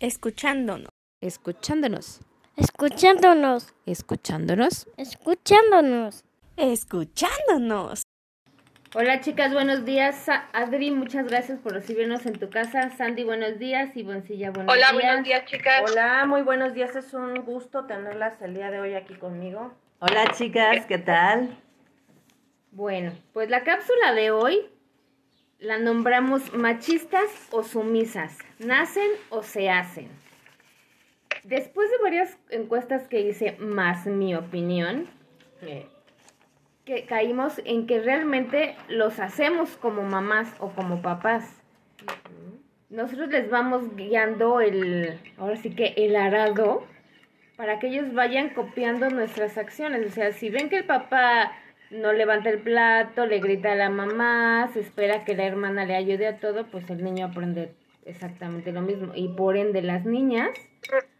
[0.00, 0.90] Escuchándonos.
[1.22, 2.20] Escuchándonos.
[2.56, 3.72] Escuchándonos.
[3.86, 4.86] Escuchándonos.
[4.98, 6.24] Escuchándonos.
[6.56, 8.02] Escuchándonos.
[8.94, 10.26] Hola chicas, buenos días.
[10.52, 12.90] Adri, muchas gracias por recibirnos en tu casa.
[12.90, 13.96] Sandy, buenos días.
[13.96, 15.02] Ivoncilla, buenos Hola, días.
[15.02, 15.90] buenos días, chicas.
[15.90, 16.94] Hola, muy buenos días.
[16.94, 19.72] Es un gusto tenerlas el día de hoy aquí conmigo.
[20.00, 21.56] Hola chicas, ¿qué tal?
[22.70, 24.66] Bueno, pues la cápsula de hoy
[25.58, 28.38] la nombramos machistas o sumisas.
[28.58, 30.08] ¿Nacen o se hacen?
[31.44, 35.08] Después de varias encuestas que hice, más mi opinión,
[35.62, 35.86] eh,
[36.84, 41.62] que caímos en que realmente los hacemos como mamás o como papás.
[42.90, 46.86] Nosotros les vamos guiando el, ahora sí que el arado,
[47.56, 50.06] para que ellos vayan copiando nuestras acciones.
[50.06, 51.52] O sea, si ven que el papá
[51.90, 55.94] no levanta el plato, le grita a la mamá, se espera que la hermana le
[55.94, 57.72] ayude a todo, pues el niño aprende
[58.04, 59.12] exactamente lo mismo.
[59.14, 60.50] Y por ende las niñas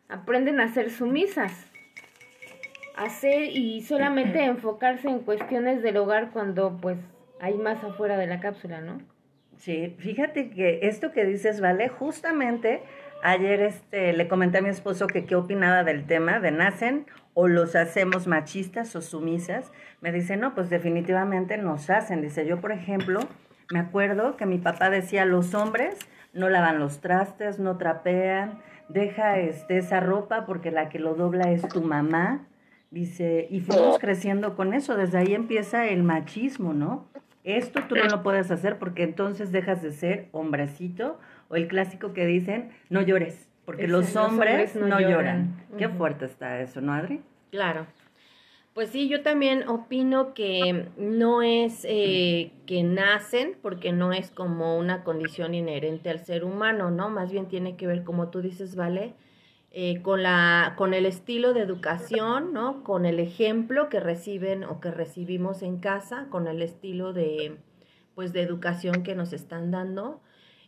[0.08, 1.70] aprenden a ser sumisas.
[2.96, 6.98] Hacer y solamente enfocarse en cuestiones del hogar cuando pues
[7.40, 8.98] hay más afuera de la cápsula, ¿no?
[9.58, 12.82] Sí, fíjate que esto que dices, vale, justamente
[13.22, 17.06] ayer este, le comenté a mi esposo que qué opinaba del tema de nacen
[17.38, 19.70] o los hacemos machistas o sumisas.
[20.00, 22.22] Me dice, no, pues definitivamente nos hacen.
[22.22, 23.20] Dice, yo por ejemplo,
[23.70, 25.98] me acuerdo que mi papá decía, los hombres
[26.32, 31.52] no lavan los trastes, no trapean, deja este, esa ropa porque la que lo dobla
[31.52, 32.46] es tu mamá.
[32.90, 37.06] Dice, y fuimos creciendo con eso, desde ahí empieza el machismo, ¿no?
[37.44, 42.14] Esto tú no lo puedes hacer porque entonces dejas de ser hombrecito o el clásico
[42.14, 45.56] que dicen, no llores, porque los los hombres, no no, lloran.
[45.68, 45.76] lloran.
[45.76, 47.20] Qué fuerte está eso, ¿no, Adri?
[47.50, 47.86] Claro.
[48.72, 54.76] Pues sí, yo también opino que no es eh, que nacen, porque no es como
[54.78, 57.08] una condición inherente al ser humano, ¿no?
[57.08, 59.14] Más bien tiene que ver, como tú dices, ¿vale?
[59.72, 62.84] Eh, con, la, con el estilo de educación, ¿no?
[62.84, 67.56] Con el ejemplo que reciben o que recibimos en casa, con el estilo de,
[68.14, 70.20] pues, de educación que nos están dando.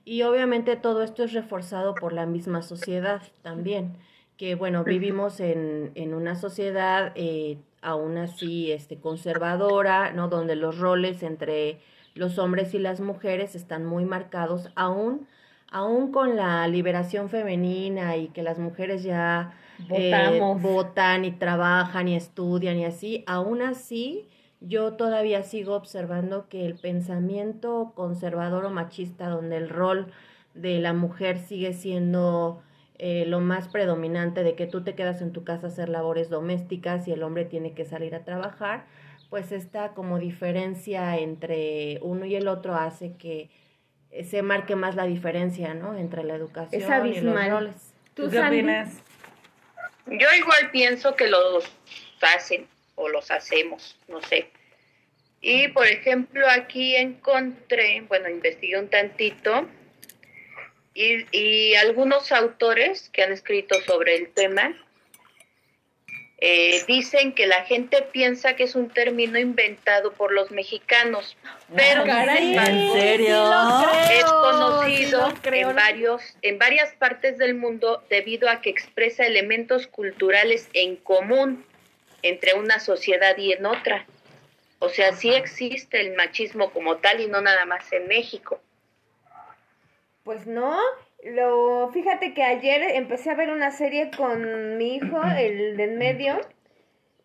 [0.08, 3.98] Y obviamente todo esto es reforzado por la misma sociedad también,
[4.38, 10.28] que bueno, vivimos en, en una sociedad eh, aún así este, conservadora, ¿no?
[10.28, 11.80] Donde los roles entre
[12.14, 15.26] los hombres y las mujeres están muy marcados, aún,
[15.70, 19.52] aún con la liberación femenina y que las mujeres ya
[19.90, 24.26] eh, votan y trabajan y estudian y así, aún así
[24.60, 30.12] yo todavía sigo observando que el pensamiento conservador o machista, donde el rol
[30.54, 32.62] de la mujer sigue siendo
[32.98, 36.30] eh, lo más predominante, de que tú te quedas en tu casa a hacer labores
[36.30, 38.86] domésticas y el hombre tiene que salir a trabajar,
[39.30, 43.50] pues esta como diferencia entre uno y el otro hace que
[44.10, 45.96] eh, se marque más la diferencia, ¿no?
[45.96, 47.94] Entre la educación Es y los roles.
[48.14, 49.00] ¿Tú, qué opinas?
[50.06, 51.64] Yo igual pienso que los
[52.34, 52.66] hacen
[52.98, 54.50] o los hacemos, no sé.
[55.40, 59.68] Y por ejemplo, aquí encontré, bueno, investigué un tantito
[60.94, 64.76] y, y algunos autores que han escrito sobre el tema
[66.40, 71.36] eh, dicen que la gente piensa que es un término inventado por los mexicanos,
[71.74, 72.56] pero caray.
[72.56, 73.52] ¿En serio?
[74.12, 75.70] es conocido creo.
[75.70, 81.64] en varios en varias partes del mundo debido a que expresa elementos culturales en común
[82.22, 84.06] entre una sociedad y en otra.
[84.80, 88.60] O sea, sí existe el machismo como tal y no nada más en México.
[90.22, 90.78] Pues no,
[91.24, 95.98] lo fíjate que ayer empecé a ver una serie con mi hijo, el de en
[95.98, 96.40] medio,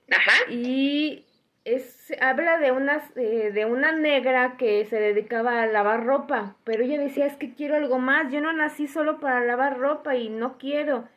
[0.09, 0.49] Ajá.
[0.49, 1.25] y
[1.65, 6.83] es habla de una eh, de una negra que se dedicaba a lavar ropa, pero
[6.83, 10.29] ella decía, "Es que quiero algo más, yo no nací solo para lavar ropa y
[10.29, 11.07] no quiero."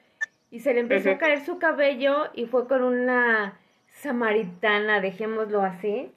[0.51, 3.59] Y se le empezó a caer su cabello y fue con una
[3.97, 6.13] samaritana, dejémoslo así,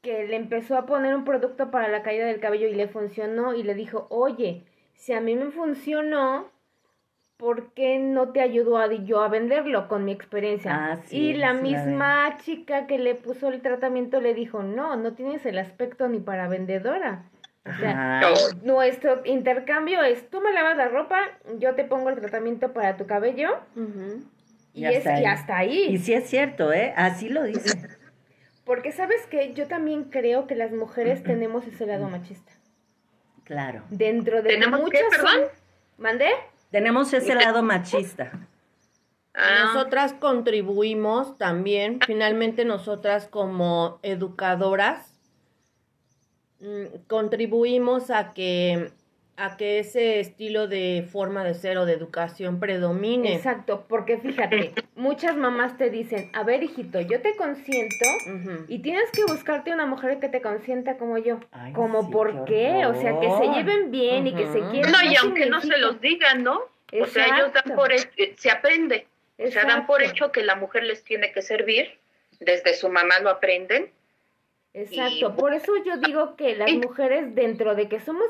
[0.00, 3.54] que le empezó a poner un producto para la caída del cabello y le funcionó
[3.54, 6.50] y le dijo, oye, si a mí me funcionó,
[7.36, 10.92] ¿por qué no te ayudó a yo a venderlo con mi experiencia?
[10.92, 14.62] Ah, sí, y la sí la misma chica que le puso el tratamiento le dijo,
[14.62, 17.24] no, no tienes el aspecto ni para vendedora.
[17.64, 18.20] O sea,
[18.62, 21.18] nuestro intercambio es, tú me lavas la ropa,
[21.58, 23.50] yo te pongo el tratamiento para tu cabello.
[24.78, 25.24] Y, Y es, hasta y ahí.
[25.26, 25.82] hasta ahí.
[25.90, 26.92] Y sí es cierto, ¿eh?
[26.96, 27.78] Así lo dice.
[28.64, 32.52] Porque sabes que yo también creo que las mujeres tenemos ese lado machista.
[33.44, 33.82] Claro.
[33.90, 35.30] Dentro de ¿Tenemos muchas qué, perdón?
[35.32, 35.44] son-
[35.98, 36.30] ¿Mandé?
[36.70, 38.30] Tenemos ese lado machista.
[39.34, 45.14] Ah, Nosotras contribuimos también, finalmente nosotras como educadoras,
[46.60, 48.90] mm, contribuimos a que
[49.38, 53.36] a que ese estilo de forma de ser o de educación predomine.
[53.36, 58.04] Exacto, porque fíjate, muchas mamás te dicen, a ver hijito, yo te consiento
[58.66, 61.38] y tienes que buscarte una mujer que te consienta como yo.
[61.52, 64.90] Ay, como sí, por qué o sea, que se lleven bien y que se quieran.
[64.90, 66.60] No, y aunque no se los digan, ¿no?
[67.00, 67.74] O sea, ellos dan Exacto.
[67.76, 69.06] por hecho, se aprende.
[69.38, 70.24] O sea, dan por Exacto.
[70.24, 71.96] hecho que la mujer les tiene que servir.
[72.40, 73.90] Desde su mamá lo aprenden.
[74.74, 78.26] Exacto, Y- por eso yo digo que las mujeres, dentro de que somos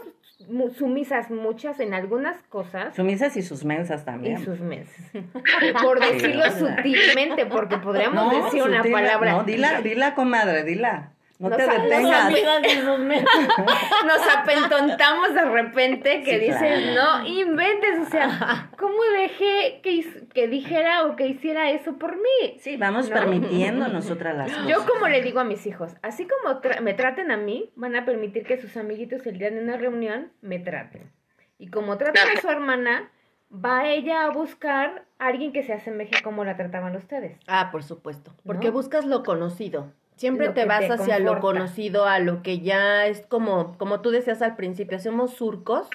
[0.77, 4.45] sumisas muchas en algunas cosas, Sumisas y sus mensas y también.
[4.45, 5.11] sus meses,
[5.83, 6.59] por decirlo Sí.
[6.61, 9.33] sutilmente, porque podríamos No, decir una sutil, palabra.
[9.33, 11.13] No, dila, dila, comadre, dila.
[11.39, 12.33] No Nos te nos detengas.
[14.07, 17.19] Nos apentontamos de repente que Sí, dices, claro.
[17.23, 22.59] no inventes, o sea, ¿cómo dejé que, que dijera o que hiciera eso por mí?
[22.61, 23.15] Sí, vamos No.
[23.15, 24.67] permitiendo nosotras las cosas.
[24.69, 27.95] Yo como le digo a mis hijos, así como tra- me traten a mí, van
[27.97, 31.11] a permitir que sus amiguitos el día de una reunión me traten.
[31.59, 33.11] Y como tratan a su hermana,
[33.53, 37.37] va ella a buscar a alguien que se asemeje como la trataban ustedes.
[37.47, 38.33] Ah, por supuesto.
[38.45, 38.73] Porque ¿No?
[38.75, 39.93] buscas lo conocido.
[40.19, 44.11] Siempre te vas te hacia lo conocido, a lo que ya es como, como tú
[44.11, 45.89] decías al principio, hacemos surcos.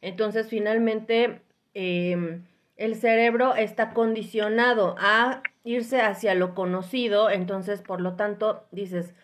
[0.00, 1.42] Entonces, finalmente,
[1.74, 2.40] eh,
[2.76, 7.28] el cerebro está condicionado a irse hacia lo conocido.
[7.28, 9.14] Entonces, por lo tanto, dices,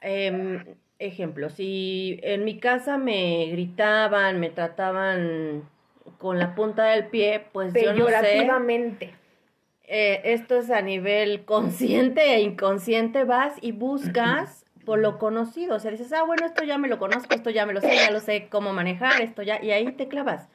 [0.00, 5.68] em, ejemplo, si en mi casa me gritaban, me trataban
[6.18, 8.48] con la punta del pie, pues yo no sé.
[9.90, 15.78] Eh, esto es a nivel consciente e inconsciente, vas y buscas por lo conocido, o
[15.80, 18.10] sea, dices, ah, bueno, esto ya me lo conozco, esto ya me lo sé, ya
[18.10, 20.48] lo sé cómo manejar, esto ya, y ahí te clavas.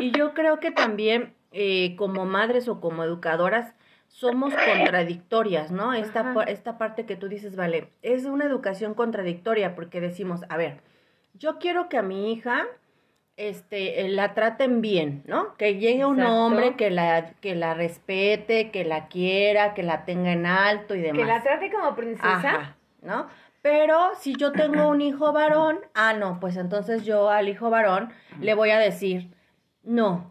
[0.00, 3.74] Y yo creo que también eh, como madres o como educadoras
[4.08, 5.94] somos contradictorias, ¿no?
[5.94, 10.80] Esta, esta parte que tú dices, vale, es una educación contradictoria porque decimos, a ver,
[11.34, 12.66] yo quiero que a mi hija
[13.36, 15.54] este, eh, la traten bien, ¿no?
[15.56, 20.32] Que llegue un hombre que la, que la respete, que la quiera, que la tenga
[20.32, 21.20] en alto y demás.
[21.20, 22.32] Que la trate como princesa.
[22.32, 23.26] Ajá, ¿no?
[23.62, 28.12] Pero si yo tengo un hijo varón, ah, no, pues entonces yo al hijo varón
[28.40, 29.32] le voy a decir,
[29.84, 30.30] no,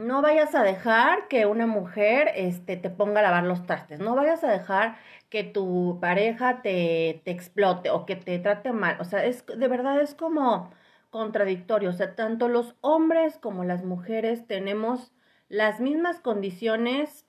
[0.00, 4.16] no vayas a dejar que una mujer este, te ponga a lavar los trastes, no
[4.16, 4.96] vayas a dejar
[5.28, 8.96] que tu pareja te, te explote o que te trate mal.
[8.98, 10.72] O sea, es, de verdad es como
[11.10, 11.90] contradictorio.
[11.90, 15.12] O sea, tanto los hombres como las mujeres tenemos
[15.48, 17.26] las mismas condiciones.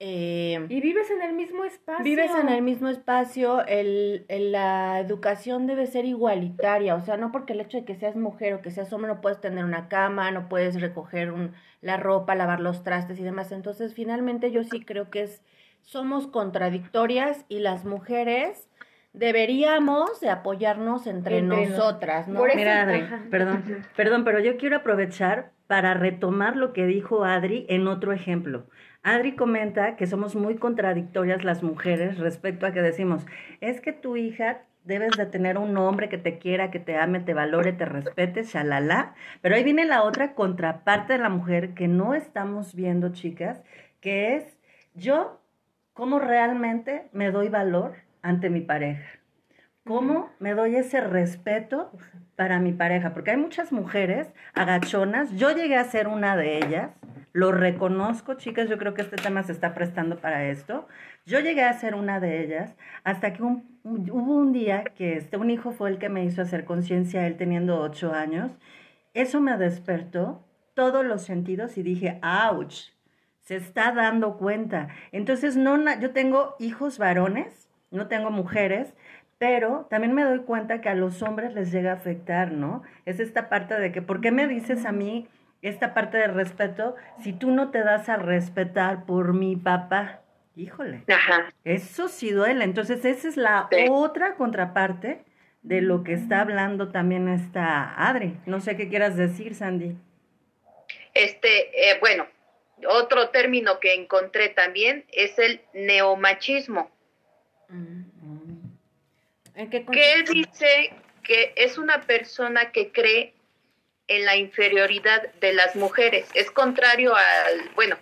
[0.00, 2.02] eh, Y vives en el mismo espacio.
[2.04, 7.30] Vives en el mismo espacio, el, el- la educación debe ser igualitaria, o sea, no
[7.30, 9.88] porque el hecho de que seas mujer o que seas hombre no puedes tener una
[9.88, 13.52] cama, no puedes recoger un- la ropa, lavar los trastes y demás.
[13.52, 15.42] Entonces, finalmente yo sí creo que es,
[15.82, 18.68] somos contradictorias y las mujeres
[19.14, 22.40] deberíamos de apoyarnos entre, Entre nos- nosotras, ¿no?
[22.40, 23.20] Por eso- Mira, Adri, Ajá.
[23.30, 23.62] perdón,
[23.96, 28.66] perdón, pero yo quiero aprovechar para retomar lo que dijo Adri en otro ejemplo.
[29.02, 33.24] Adri comenta que somos muy contradictorias las mujeres respecto a que decimos,
[33.60, 37.20] es que tu hija debes de tener un hombre que te quiera, que te ame,
[37.20, 39.14] te valore, te respete, shalala.
[39.40, 43.62] Pero ahí viene la otra contraparte de la mujer que no estamos viendo, chicas,
[44.00, 44.58] que es
[44.94, 45.40] yo,
[45.94, 47.94] cómo realmente me doy valor
[48.24, 49.06] ante mi pareja.
[49.86, 51.92] ¿Cómo me doy ese respeto
[52.36, 53.12] para mi pareja?
[53.12, 55.30] Porque hay muchas mujeres agachonas.
[55.36, 56.90] Yo llegué a ser una de ellas.
[57.34, 58.68] Lo reconozco, chicas.
[58.70, 60.88] Yo creo que este tema se está prestando para esto.
[61.26, 65.18] Yo llegué a ser una de ellas hasta que un- un- hubo un día que
[65.18, 68.52] este, un hijo fue el que me hizo hacer conciencia, él teniendo ocho años.
[69.12, 72.20] Eso me despertó todos los sentidos y dije,
[72.50, 72.88] ouch,
[73.40, 74.88] se está dando cuenta.
[75.12, 78.92] Entonces, no, yo tengo hijos varones, no tengo mujeres,
[79.38, 82.82] pero también me doy cuenta que a los hombres les llega a afectar, ¿no?
[83.04, 85.28] Es esta parte de que, ¿por qué me dices a mí
[85.62, 90.20] esta parte de respeto si tú no te das a respetar por mi papá?
[90.56, 91.52] Híjole, Ajá.
[91.64, 92.64] eso sí duele.
[92.64, 93.86] Entonces, esa es la Sí.
[93.90, 95.24] otra contraparte
[95.62, 98.38] de lo que está hablando también esta Adri.
[98.46, 99.96] No sé qué quieras decir, Sandy.
[101.14, 102.26] Este, eh, bueno,
[102.88, 106.90] otro término que encontré también es el neomachismo,
[107.68, 110.32] ¿En qué que consiste?
[110.32, 113.34] dice que es una persona que cree
[114.08, 116.28] en la inferioridad de las mujeres.
[116.34, 117.96] Es contrario al, bueno,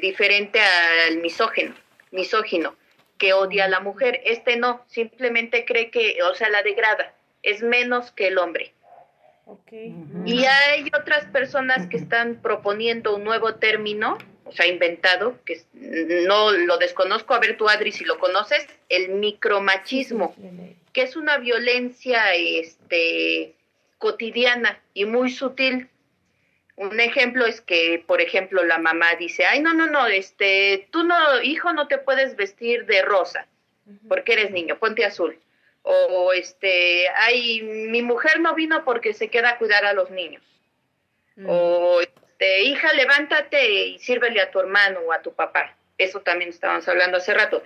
[0.00, 1.74] diferente al misógeno,
[2.10, 2.74] misógino,
[3.18, 4.20] que odia a la mujer.
[4.24, 8.74] Este no, simplemente cree que, o sea, la degrada, es menos que el hombre.
[9.46, 9.72] Ok.
[10.26, 14.18] Y hay otras personas que están proponiendo un nuevo término,
[14.50, 19.10] o sea, inventado, que no lo desconozco, a ver tú Adri si lo conoces, el
[19.10, 20.34] micromachismo,
[20.92, 23.54] que es una violencia este
[23.98, 25.88] cotidiana y muy sutil
[26.74, 31.04] Un ejemplo es que, por ejemplo, la mamá dice, ay, no, no, no, este, tú
[31.04, 33.46] no, hijo, no te puedes vestir de rosa,
[34.08, 35.38] porque eres niño, ponte azul.
[35.82, 40.42] O, este, ay, mi mujer no vino porque se queda a cuidar a los niños.
[41.46, 42.00] O,
[42.40, 45.76] este, hija, levántate y sírvele a tu hermano o a tu papá.
[45.98, 47.62] Eso también estábamos hablando hace rato.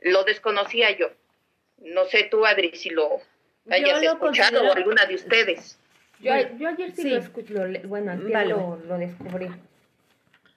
[0.00, 1.10] Lo desconocía yo.
[1.78, 3.20] No sé tú, Adri, si lo
[3.70, 5.78] hayas lo escuchado considero- o alguna de ustedes.
[6.20, 7.10] Yo, Bueno, yo ayer sí, sí.
[7.10, 8.48] lo escuché, lo le- bueno, Vale.
[8.50, 9.48] lo, lo descubrí.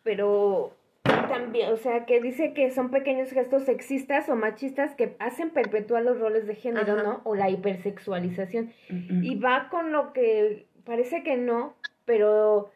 [0.04, 0.74] Pero
[1.04, 6.04] también, o sea, que dice que son pequeños gestos sexistas o machistas que hacen perpetuar
[6.04, 7.04] los roles de género, Ajá.
[7.04, 7.22] ¿no?
[7.26, 8.74] O la hipersexualización.
[8.90, 11.76] Y va con lo que parece que no,
[12.06, 12.72] pero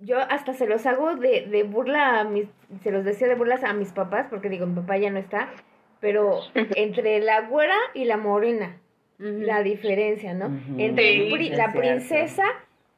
[0.00, 2.46] yo hasta se los hago de, de burla a mis,
[2.82, 5.48] se los decía de burlas a mis papás, porque digo, mi papá ya no está,
[6.00, 6.40] pero
[6.76, 8.78] entre la güera y la morena,
[9.18, 10.46] la diferencia, ¿no?
[10.78, 11.78] Entre Sí, la cierto.
[11.78, 12.44] princesa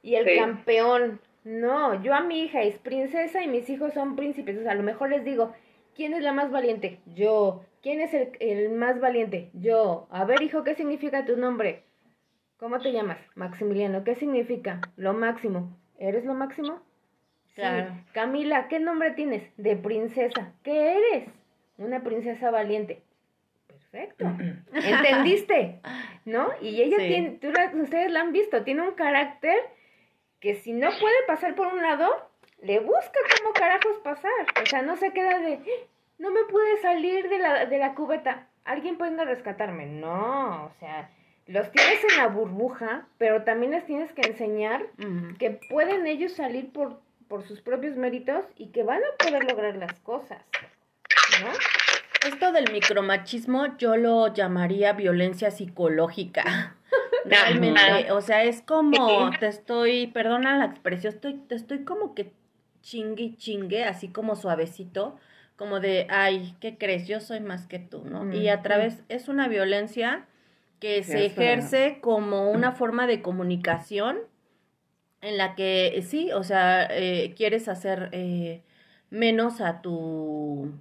[0.03, 0.37] y el Sí.
[0.37, 1.21] campeón.
[1.45, 4.59] No, yo a mi hija es princesa y mis hijos son príncipes.
[4.59, 5.55] O sea, a lo mejor les digo,
[5.97, 6.99] ¿quién es la más valiente?
[7.15, 7.63] Yo.
[7.83, 9.49] ¿Quién es el, el más valiente?
[9.55, 10.07] Yo.
[10.11, 11.85] A ver, hijo, ¿qué significa tu nombre?
[12.59, 13.17] ¿Cómo te llamas?
[13.37, 14.05] Maximiliano.
[14.05, 14.83] ¿Qué significa?
[14.97, 15.75] Lo máximo.
[15.99, 16.83] ¿Eres lo máximo?
[17.55, 17.61] Sí.
[17.63, 17.93] Claro.
[18.13, 19.43] Camila, ¿qué nombre tienes?
[19.57, 20.53] De princesa.
[20.63, 21.29] ¿Qué eres?
[21.79, 23.03] Una princesa valiente.
[23.67, 24.25] Perfecto.
[24.73, 25.81] ¿Entendiste?
[26.25, 26.49] ¿No?
[26.61, 27.09] Y ella Sí.
[27.09, 29.57] tiene, tú la- ustedes la han visto, tiene un carácter
[30.41, 32.09] que si no puede pasar por un lado,
[32.63, 34.31] le busca cómo carajos pasar.
[34.63, 35.87] O sea, no se queda de, "Ah,
[36.19, 39.87] no me pude salir de la, de la cubeta, alguien puede rescatarme.
[39.87, 41.11] No, o sea,
[41.47, 44.83] los tienes en la burbuja, pero también les tienes que enseñar
[45.39, 49.77] que pueden ellos salir por, por sus propios méritos y que van a poder lograr
[49.77, 50.43] las cosas.
[51.41, 52.29] ¿No?
[52.29, 56.77] Esto del micromachismo yo lo llamaría violencia psicológica.
[57.25, 62.33] Realmente, o sea, es como, te estoy, perdona la expresión, estoy, te estoy como que
[62.83, 65.17] chingue y chingue, así como suavecito,
[65.55, 67.07] como de, ay, ¿qué crees?
[67.07, 68.35] Yo soy más que tú, ¿no?
[68.35, 70.27] Y a través, es una violencia
[70.81, 74.19] que Sí, se ejerce como una forma de comunicación
[75.23, 78.63] en la que eh, sí, o sea, eh, quieres hacer eh,
[79.11, 80.73] menos a tu,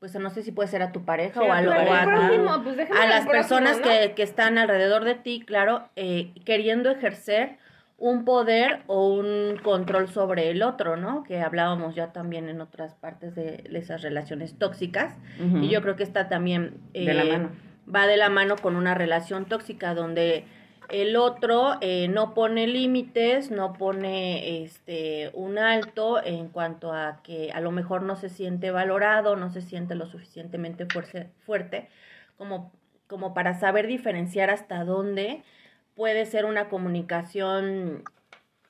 [0.00, 2.04] pues no sé si puede ser a tu pareja Sí, o a lo- o a
[2.04, 3.84] tu- pues a las personas ¿no?
[3.84, 7.58] que, que están alrededor de ti, claro, eh, queriendo ejercer
[7.98, 11.22] un poder o un control sobre el otro, ¿no?
[11.22, 15.14] Que hablábamos ya también en otras partes de esas relaciones tóxicas.
[15.60, 17.50] Y yo creo que esta también De la eh, mano.
[17.94, 20.46] va de la mano con una relación tóxica donde
[20.92, 27.50] el otro eh, no pone límites, no pone este un alto en cuanto a que
[27.52, 30.86] a lo mejor no se siente valorado, no se siente lo suficientemente
[31.44, 31.88] fuerte
[32.36, 32.72] como,
[33.06, 35.42] como para saber diferenciar hasta dónde
[35.94, 38.04] puede ser una comunicación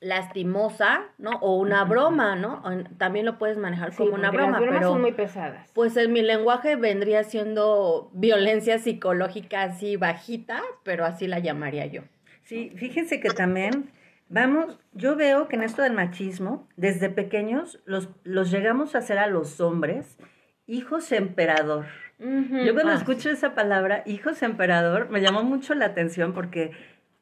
[0.00, 1.30] lastimosa, ¿no?
[1.40, 2.62] O una broma, ¿no?
[2.98, 5.70] También lo puedes manejar Sí, como una broma, las bromas pero son muy pesadas.
[5.74, 12.02] pues en mi lenguaje vendría siendo violencia psicológica así bajita, pero así la llamaría yo.
[12.42, 13.90] Sí, fíjense que también,
[14.28, 19.18] vamos, yo veo que en esto del machismo, desde pequeños, los, los llegamos a hacer
[19.18, 20.18] a los hombres
[20.66, 21.86] hijos emperador.
[22.18, 26.72] Yo cuando Ah, escucho esa palabra, hijos emperador, me llamó mucho la atención porque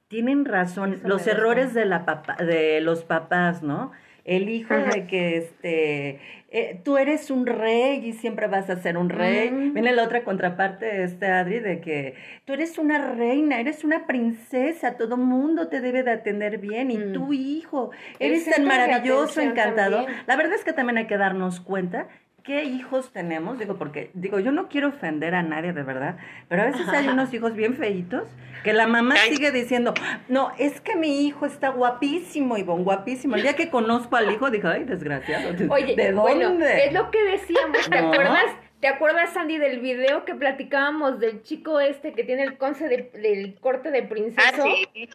[0.09, 3.93] tienen razón, Eso los errores de, la papa- de los papás, ¿no?
[4.25, 8.99] El hijo de que este, eh, tú eres un rey y siempre vas a ser
[8.99, 9.51] un rey.
[9.51, 9.73] Mm.
[9.73, 14.07] Viene la otra contraparte de este Adri de que tú eres una reina, eres una
[14.07, 17.13] princesa, todo mundo te debe de atender bien y Mm.
[17.15, 20.05] tu hijo, eres tan maravilloso, encantador.
[20.05, 20.23] también.
[20.27, 22.09] La verdad es que también hay que darnos cuenta
[22.49, 26.17] qué hijos tenemos, digo, porque, digo, yo no quiero ofender a nadie de verdad,
[26.49, 28.27] pero a veces hay unos hijos bien feitos
[28.65, 29.93] que la mamá sigue diciendo,
[30.29, 33.37] no, es que mi hijo está guapísimo, Ivonne, guapísimo.
[33.37, 36.13] El día que conozco al hijo, dije, ay, desgraciado, ¿de Oye, dónde?
[36.13, 38.09] bueno, es lo que decíamos, ¿te No.
[38.13, 38.47] acuerdas?
[38.81, 43.11] ¿Te acuerdas, Sandy, del video que platicábamos del chico este que tiene el conce de-
[43.13, 44.63] del corte de Ah, princeso?
[44.95, 45.11] sí.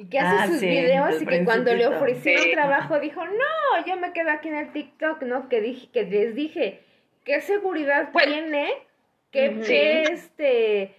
[0.00, 2.52] Y que hace Ah, sus sí, videos y que cuando le ofrecieron Sí.
[2.52, 5.48] trabajo dijo, no, yo me quedo aquí en el TikTok, ¿no?
[5.48, 6.78] Que dije, que les dije,
[7.24, 8.32] ¿qué seguridad Bueno.
[8.32, 8.68] tiene?
[9.32, 10.94] ¿Qué, este,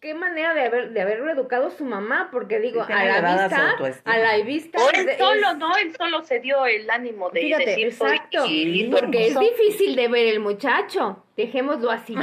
[0.00, 2.30] qué manera de haber, de haber reeducado su mamá?
[2.32, 4.78] Porque digo, a la vista, a la vista.
[4.82, 5.76] O él es- solo, ¿no?
[5.76, 9.94] Él solo se dio el ánimo de Fíjate, decir Exacto, y listo, porque es difícil
[9.96, 12.14] de ver el muchacho, dejémoslo así.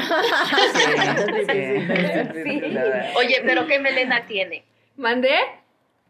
[2.34, 2.78] Sí.
[3.16, 4.64] Oye, pero ¿qué melena tiene?
[4.96, 5.36] ¿Mandé?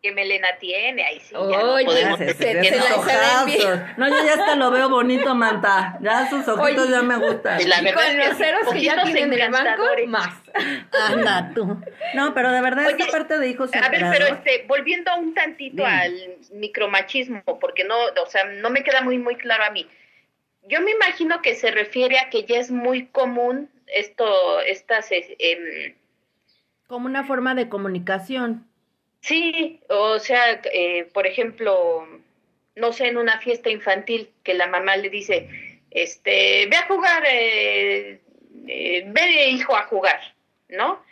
[0.01, 1.33] Qué melena tiene, ahí sí.
[1.33, 2.53] ya no Oye, podemos- Se- se-
[3.45, 3.85] bien.
[3.97, 5.97] No, yo ya hasta lo veo bonito, Manta.
[6.01, 6.91] Ya sus ojitos Oye.
[6.91, 7.59] ya me gustan.
[7.61, 9.83] Y la Y verdad con es que los ceros que ya tienen en el banco,
[10.07, 10.29] más.
[11.09, 11.81] Anda tú.
[12.15, 15.33] No, pero de verdad, Oye, esta parte de hijos A ver, pero este, volviendo un
[15.33, 15.87] tantito Dime.
[15.89, 16.13] al
[16.53, 19.87] micromachismo, porque no, o sea, no me queda muy, muy claro a mí.
[20.69, 25.35] Yo me imagino que se refiere a que ya es muy común esto, estas, eh,
[25.39, 25.95] em,
[26.87, 28.66] Como una forma de comunicación.
[29.27, 32.07] Sí, o sea, eh, por ejemplo,
[32.75, 35.49] no sé, en una fiesta infantil que la mamá le dice,
[35.91, 38.19] este, ve a jugar, eh,
[38.67, 40.19] eh, ve hijo a jugar,
[40.69, 41.03] ¿no?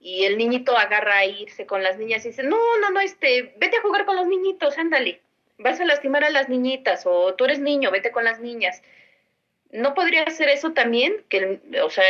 [0.00, 3.52] Y el niñito agarra a irse con las niñas y dice, no, no, no, este,
[3.56, 5.20] vete a jugar con los niñitos, ándale,
[5.58, 8.80] vas a lastimar a las niñitas, o tú eres niño, vete con las niñas.
[9.70, 11.24] ¿No podría ser eso también?
[11.28, 12.04] Que, o sea,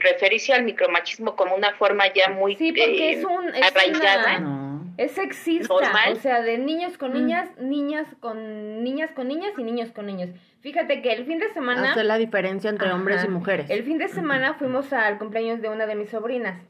[0.00, 3.66] referirse al micromachismo como una forma ya muy Sí, porque eh, es un- es
[4.00, 4.71] una-.
[4.96, 6.12] Es sexista, Normal.
[6.12, 10.30] o sea, de niños con niñas, niñas con niñas con niñas y niños con niños.
[10.60, 12.96] Fíjate que el fin de semana, Hacer la diferencia entre Ajá.
[12.96, 13.70] hombres y mujeres.
[13.70, 16.60] el fin de semana fuimos al cumpleaños de una de mis sobrinas.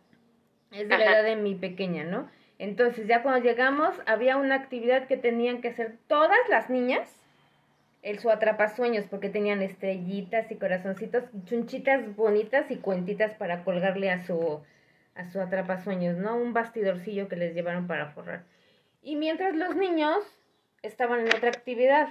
[0.70, 2.28] Es de la edad de mi pequeña, ¿no?
[2.58, 7.08] Entonces, ya cuando llegamos, había una actividad que tenían que hacer todas las niñas,
[8.02, 14.24] el su atrapasueños, porque tenían estrellitas y corazoncitos, chunchitas bonitas y cuentitas para colgarle a
[14.24, 14.60] su,
[15.14, 16.36] a su atrapasueños, ¿no?
[16.36, 18.44] Un bastidorcillo que les llevaron para forrar.
[19.02, 20.18] Y mientras los niños
[20.82, 22.08] estaban en otra actividad.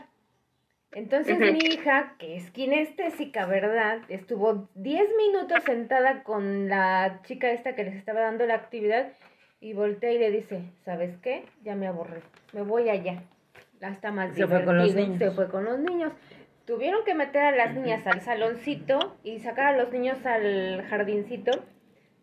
[0.93, 4.01] Entonces mi hija, que es kinestésica, ¿verdad?
[4.09, 9.07] Estuvo 10 minutos sentada con la chica esta que les estaba dando la actividad
[9.61, 11.45] y voltea y le dice, ¿sabes qué?
[11.63, 12.19] Ya me aburrí,
[12.51, 13.23] me voy allá.
[13.79, 15.07] La está más Se fue con los divertido".
[15.15, 15.19] niños.
[15.19, 16.11] Se fue con los niños.
[16.65, 21.51] Tuvieron que meter a las niñas al saloncito y sacar a los niños al jardincito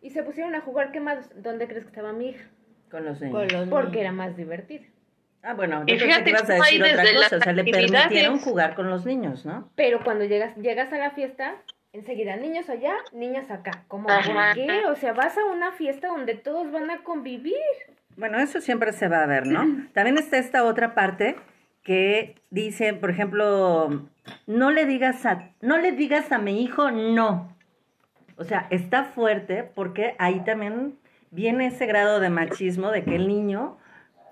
[0.01, 0.93] y se pusieron a jugar.
[0.93, 1.31] ¿Qué más?
[1.43, 2.45] ¿Dónde crees que estaba mi hija?
[2.91, 3.37] Con los niños.
[3.39, 4.01] Con los Porque niños.
[4.03, 4.85] era más divertido.
[5.43, 7.37] Ah, bueno, Y yo fíjate que ibas a decir otra cosa.
[7.37, 9.71] O sea, le permitieron jugar con los niños, ¿no?
[9.77, 11.57] Pero cuando llegas, llegas a la fiesta,
[11.93, 13.85] enseguida niños allá, niñas acá.
[13.89, 14.09] ¿Cómo?
[14.09, 14.85] ¿Por qué?
[14.87, 17.55] O sea, vas a una fiesta donde todos van a convivir.
[18.17, 19.65] Bueno, eso siempre se va a ver, ¿no?
[19.93, 21.37] También está esta otra parte
[21.85, 24.09] que dice, por ejemplo,
[24.47, 27.57] no le digas a, no le digas a mi hijo no.
[28.39, 30.97] O sea, está fuerte porque ahí también
[31.31, 33.77] viene ese grado de machismo de que el niño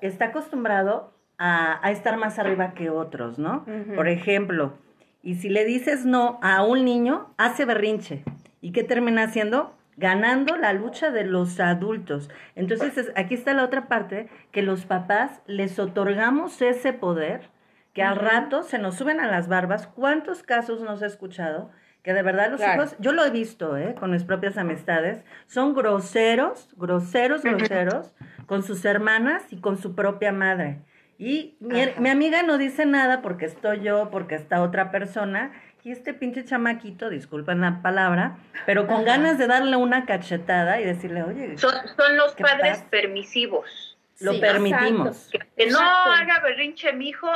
[0.01, 3.65] está acostumbrado a, a estar más arriba que otros, ¿no?
[3.95, 4.75] Por ejemplo,
[5.23, 8.23] y si le dices no a un niño, hace berrinche.
[8.61, 9.75] ¿Y qué termina haciendo?
[9.97, 12.31] Ganando la lucha de los adultos.
[12.55, 17.49] Entonces, es- aquí está la otra parte, que los papás les otorgamos ese poder,
[17.93, 19.87] que al rato se nos suben a las barbas.
[19.87, 21.71] ¿Cuántos casos nos he escuchado?
[22.07, 22.85] Que de verdad los Claro.
[22.85, 23.97] hijos, yo lo he visto, ¿eh?
[23.99, 28.13] Con mis propias amistades, son groseros, groseros, groseros,
[28.47, 30.79] con sus hermanas y con su propia madre.
[31.19, 35.51] Y mi, mi amiga no dice nada porque estoy yo, porque está otra persona,
[35.83, 40.85] y este pinche chamaquito, disculpen la palabra, pero con ganas de darle una cachetada y
[40.85, 42.91] decirle, oye, Son, son los ¿Qué padres pasa?
[42.91, 43.99] permisivos.
[44.21, 45.29] lo Sí, permitimos.
[45.33, 46.11] Que, que no Exacto.
[46.13, 47.27] haga berrinche mi hijo,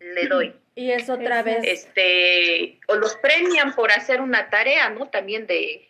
[0.00, 0.54] le doy.
[0.74, 1.64] Y es otra vez.
[1.64, 5.06] Este, o los premian por hacer una tarea, ¿no?
[5.08, 5.86] También de,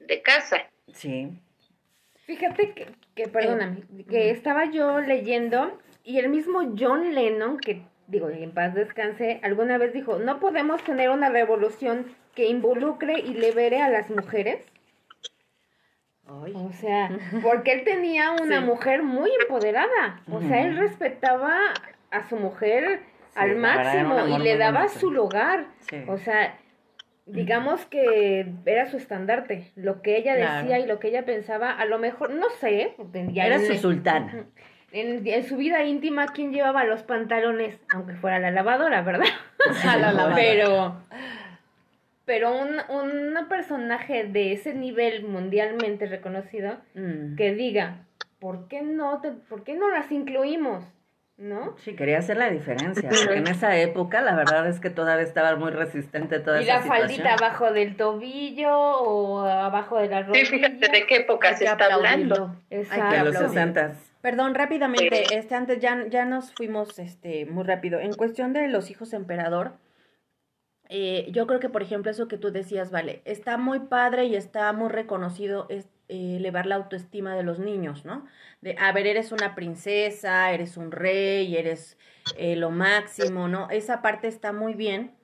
[0.00, 0.64] de casa.
[0.92, 1.28] Sí.
[2.24, 8.30] Fíjate que, que perdóname, que estaba yo leyendo y el mismo John Lennon, que digo,
[8.30, 13.82] en paz descanse, alguna vez dijo, no podemos tener una revolución que involucre y libere
[13.82, 14.64] a las mujeres.
[16.26, 16.52] Ay.
[16.56, 17.10] O sea,
[17.42, 18.64] porque él tenía una Sí.
[18.64, 20.22] mujer muy empoderada.
[20.30, 21.74] O sea, él respetaba
[22.10, 23.00] a su mujer
[23.34, 24.98] al máximo y le daba bonito.
[25.00, 25.66] su lugar.
[25.90, 25.96] Sí.
[26.08, 26.56] O sea,
[27.26, 29.70] digamos que era su estandarte.
[29.76, 30.58] Lo que ella Claro.
[30.62, 32.94] decía y lo que ella pensaba, a lo mejor, no sé.
[33.32, 34.46] ya Era en- su sultana.
[34.92, 37.80] En, en su vida íntima, ¿quién llevaba los pantalones?
[37.92, 39.26] Aunque fuera la lavadora, ¿verdad?
[39.84, 40.36] La lavadora.
[40.36, 40.96] Pero,
[42.24, 47.34] pero un, un personaje de ese nivel mundialmente reconocido Mm.
[47.36, 48.04] que diga,
[48.38, 50.84] ¿por qué no, te- por qué no las incluimos?
[51.36, 51.76] ¿No?
[51.78, 55.56] Sí, quería hacer la diferencia, porque en esa época la verdad es que todavía estaba
[55.56, 57.44] muy resistente toda Y esa la faldita situación.
[57.44, 60.46] abajo del tobillo o abajo de la Sí, rodilla.
[60.46, 62.34] fíjate de qué época Hay se está aplaudirlo.
[62.36, 62.60] hablando.
[62.70, 63.04] Exacto.
[63.16, 63.48] De los aplaudir.
[63.48, 64.12] sesentas.
[64.20, 67.98] Perdón, rápidamente, este antes ya, ya nos fuimos este muy rápido.
[67.98, 69.72] En cuestión de los hijos emperador,
[70.88, 74.36] eh, yo creo que por ejemplo eso que tú decías, vale, está muy padre y
[74.36, 78.26] está muy reconocido es eh, elevar la autoestima de los niños, ¿no?
[78.60, 81.98] De, a ver, eres una princesa, eres un rey, eres
[82.36, 83.70] eh, lo máximo, ¿no?
[83.70, 85.14] Esa parte está muy bien.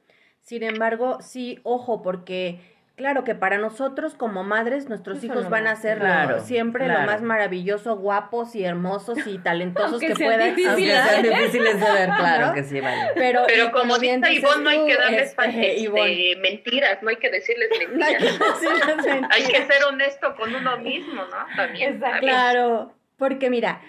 [0.42, 2.60] Sin embargo, sí, ojo, porque
[3.00, 6.40] Claro que para nosotros como madres, nuestros Eso hijos no van a ser lo- Claro,
[6.40, 7.00] siempre claro.
[7.00, 10.98] lo más maravilloso, guapos y hermosos y talentosos Aunque que sean puedan difíciles.
[10.98, 12.52] Aunque sean difíciles de ver, claro ¿No?
[12.52, 13.00] que sí, vale.
[13.14, 17.16] Pero, Pero como dice Ivonne, no hay que darles este, este, Ivonne, mentiras, no hay
[17.16, 18.60] que decirles no hay que mentiras.
[18.60, 19.30] decirles mentiras.
[19.32, 21.56] hay que ser honesto con uno mismo, ¿no?
[21.56, 21.94] También.
[21.94, 22.20] Exacto.
[22.20, 23.80] Claro, porque mira,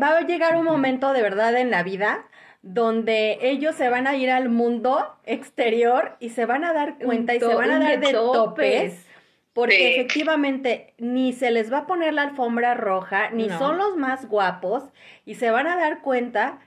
[0.00, 2.26] va a llegar un momento de verdad en la vida
[2.62, 7.34] donde ellos se van a ir al mundo exterior y se van a dar cuenta
[7.34, 8.34] y se van a dar de de topes.
[8.92, 9.06] topes.
[9.52, 9.82] Porque Sí.
[10.00, 13.58] efectivamente ni se les va a poner la alfombra roja, ni No.
[13.58, 14.84] son los más guapos,
[15.26, 16.60] y se van a dar cuenta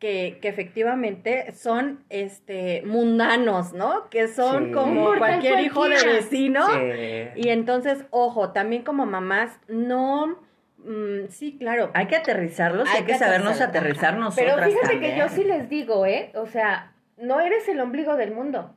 [0.00, 4.10] que, que efectivamente son este mundanos, ¿no?
[4.10, 4.72] Que son Sí.
[4.72, 6.66] como mortal cualquier hijo de vecino.
[6.68, 7.28] Sí.
[7.36, 10.36] Y entonces, ojo, también como mamás, no,
[10.84, 11.90] mm, sí, claro.
[11.94, 14.16] Hay que aterrizarlos, Hay hay que sabernos aterrizar.
[14.18, 15.12] nosotras Pero fíjate también.
[15.14, 16.32] que yo sí les digo, ¿eh?
[16.34, 18.74] O sea, no eres el ombligo del mundo.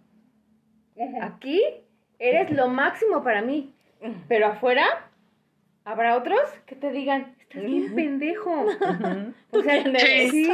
[1.21, 1.61] Aquí
[2.19, 3.73] eres lo máximo para mí.
[4.27, 4.85] Pero afuera
[5.83, 8.65] habrá otros que te digan, estás bien pendejo.
[9.51, 9.83] O sea,
[10.29, 10.51] sí.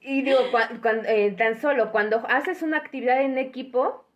[0.00, 4.07] Y digo, cua- cuan- eh, tan solo cuando haces una actividad en equipo,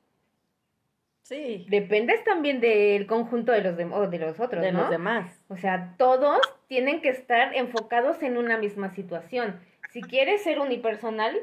[1.23, 4.81] Sí, dependes también del conjunto de los, o de los otros, de ¿no?
[4.81, 5.45] los demás.
[5.49, 9.61] O sea, todos tienen que estar enfocados en una misma situación.
[9.91, 11.39] Si quieres ser unipersonal,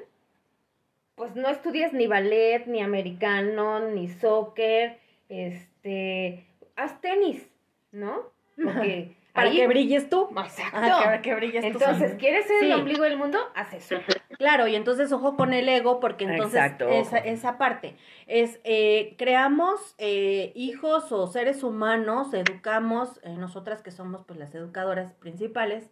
[1.16, 4.98] pues no estudies ni ballet, ni americano, ni soccer,
[5.30, 7.50] este, haz tenis,
[7.92, 8.24] ¿no?
[8.64, 10.30] Porque Para ahí- que brilles tú.
[10.38, 10.78] Exacto.
[10.82, 11.68] Ah, para que brilles tú.
[11.68, 12.66] Entonces, ¿quieres ser Sí.
[12.68, 13.40] el ombligo del mundo?
[13.56, 13.96] Haz eso.
[14.40, 19.16] Claro, y entonces ojo con el ego, porque entonces Exacto, esa, esa parte es, eh,
[19.18, 25.90] creamos eh, hijos o seres humanos, educamos, eh, nosotras que somos pues las educadoras principales,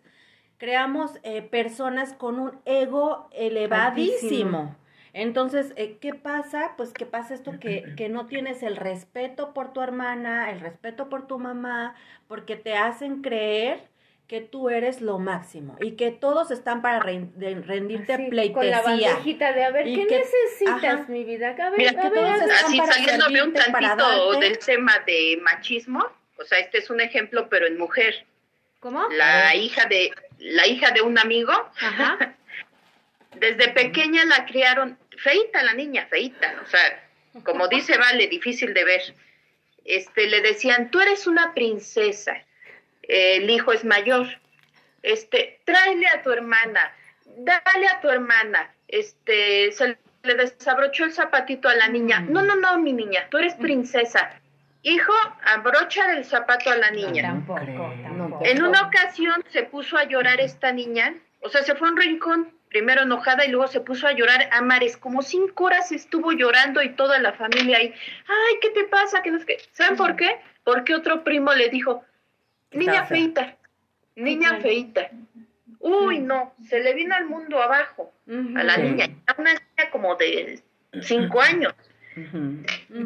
[0.57, 4.60] creamos eh, personas con un ego elevadísimo.
[4.60, 4.75] Altísimo.
[5.21, 6.73] Entonces, eh, ¿qué pasa?
[6.77, 11.10] Pues que pasa esto que, que no tienes el respeto por tu hermana, el respeto
[11.10, 11.95] por tu mamá,
[12.27, 13.82] porque te hacen creer
[14.27, 18.82] que tú eres lo máximo y que todos están para rendirte Así, con la pleitesía.
[18.84, 21.06] bandejita de a ver, ¿qué que- necesitas, ajá.
[21.08, 21.56] mi vida?
[21.58, 25.39] A ver, Mira, a que ver, todos Así para saliéndome un tantito del tema de
[25.41, 26.06] machismo,
[26.38, 28.25] o sea, este es un ejemplo, pero en mujer.
[28.82, 29.08] ¿Cómo?
[29.10, 32.17] La hija de la hija de un amigo, Ajá.
[33.36, 37.10] desde pequeña la criaron feita la niña, feita, o sea,
[37.44, 39.02] como dice Vale, difícil de ver.
[39.86, 42.34] Este, le decían, tú eres una princesa,
[43.04, 44.28] eh, el hijo es mayor,
[45.02, 46.94] este, tráele a tu hermana,
[47.38, 52.56] dale a tu hermana, este, se le desabrochó el zapatito a la niña, no, no,
[52.56, 54.42] no, mi niña, tú eres princesa,
[54.82, 55.13] hijo,
[55.46, 57.24] abrocha el zapato a la niña.
[57.24, 57.94] Tampoco, creo.
[58.04, 58.46] tampoco.
[58.46, 61.98] En una ocasión se puso a llorar esta niña, o sea, se fue a un
[61.98, 66.32] rincón, primero enojada y luego se puso a llorar a mares, como cinco horas estuvo
[66.32, 67.92] llorando y toda la familia ahí,
[68.28, 69.24] ay, ¿qué te pasa?
[69.24, 69.58] Que no sé qué.
[69.72, 70.40] ¿Saben por qué?
[70.63, 72.06] Porque otro primo le dijo,
[72.72, 73.58] niña feita,
[74.16, 75.10] niña feita.
[75.80, 80.16] Uy, no, se le vino al mundo abajo a la niña, era una niña como
[80.16, 80.62] de
[81.02, 81.74] cinco años.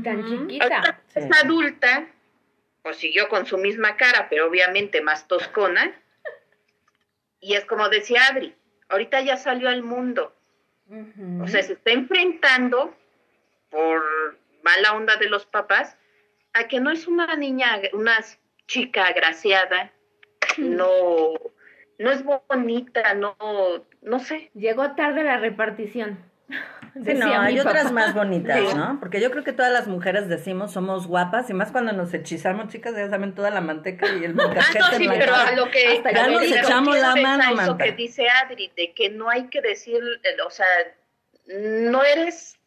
[0.04, 1.02] Tan chiquita.
[1.16, 2.08] Es adulta,
[2.82, 5.94] pues siguió con su misma cara, pero obviamente más toscona.
[7.40, 8.54] Y es como decía Adri,
[8.92, 10.36] ahorita ya salió al mundo.
[11.42, 12.94] O sea, se está enfrentando
[13.70, 14.02] por
[14.62, 15.98] mala onda de los papás
[16.54, 18.18] a que no es una niña, una
[18.68, 19.94] chica agraciada,
[20.58, 21.34] no,
[21.98, 23.36] no es bonita, no,
[24.02, 24.52] no sé.
[24.54, 26.20] Llegó tarde la repartición.
[26.94, 27.70] Sí, no, hay papá.
[27.70, 28.76] otras más bonitas, Sí.
[28.76, 29.00] ¿no?
[29.00, 32.68] Porque yo creo que todas las mujeres decimos somos guapas y más cuando nos hechizamos,
[32.68, 35.72] chicas, ya saben toda la manteca y el Ah, molcajete no, sí, pero a lo
[35.72, 39.48] que Hasta ya nos echamos la mano, eso que dice Adri, de que no hay
[39.48, 40.66] que decir, eh, o sea,
[41.48, 42.58] no eres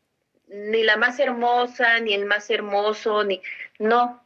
[0.48, 3.42] ni la más hermosa, ni el más hermoso, ni,
[3.78, 4.23] no.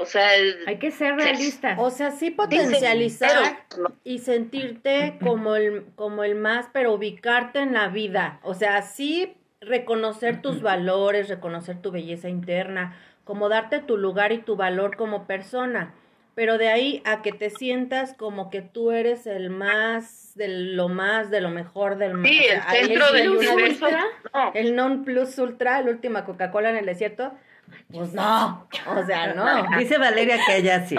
[0.00, 0.30] O sea,
[0.66, 1.78] Hay que ser realistas.
[1.78, 3.96] O sea, sí potencializar pero no.
[4.02, 8.40] y sentirte como el, como el más, pero ubicarte en la vida.
[8.42, 14.38] O sea, sí reconocer tus valores, reconocer tu belleza interna, como darte tu lugar y
[14.38, 15.92] tu valor como persona.
[16.34, 20.88] Pero de ahí a que te sientas como que tú eres el más, de lo
[20.88, 22.26] más, de lo mejor del mundo.
[22.30, 23.86] Sí, el centro del universo.
[24.32, 24.52] No.
[24.54, 27.34] El non plus ultra, la última Coca-Cola en el desierto.
[27.92, 29.44] Pues no, o sea, no.
[29.78, 30.96] Dice Valeria que ella sí.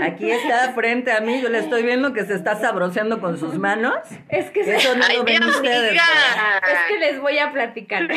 [0.00, 3.58] Aquí está frente a mí, yo le estoy viendo que se está sabroseando con sus
[3.58, 3.96] manos.
[4.28, 5.92] es que se- Eso no Ay, lo ven ustedes.
[5.94, 8.08] Es que les voy a platicar.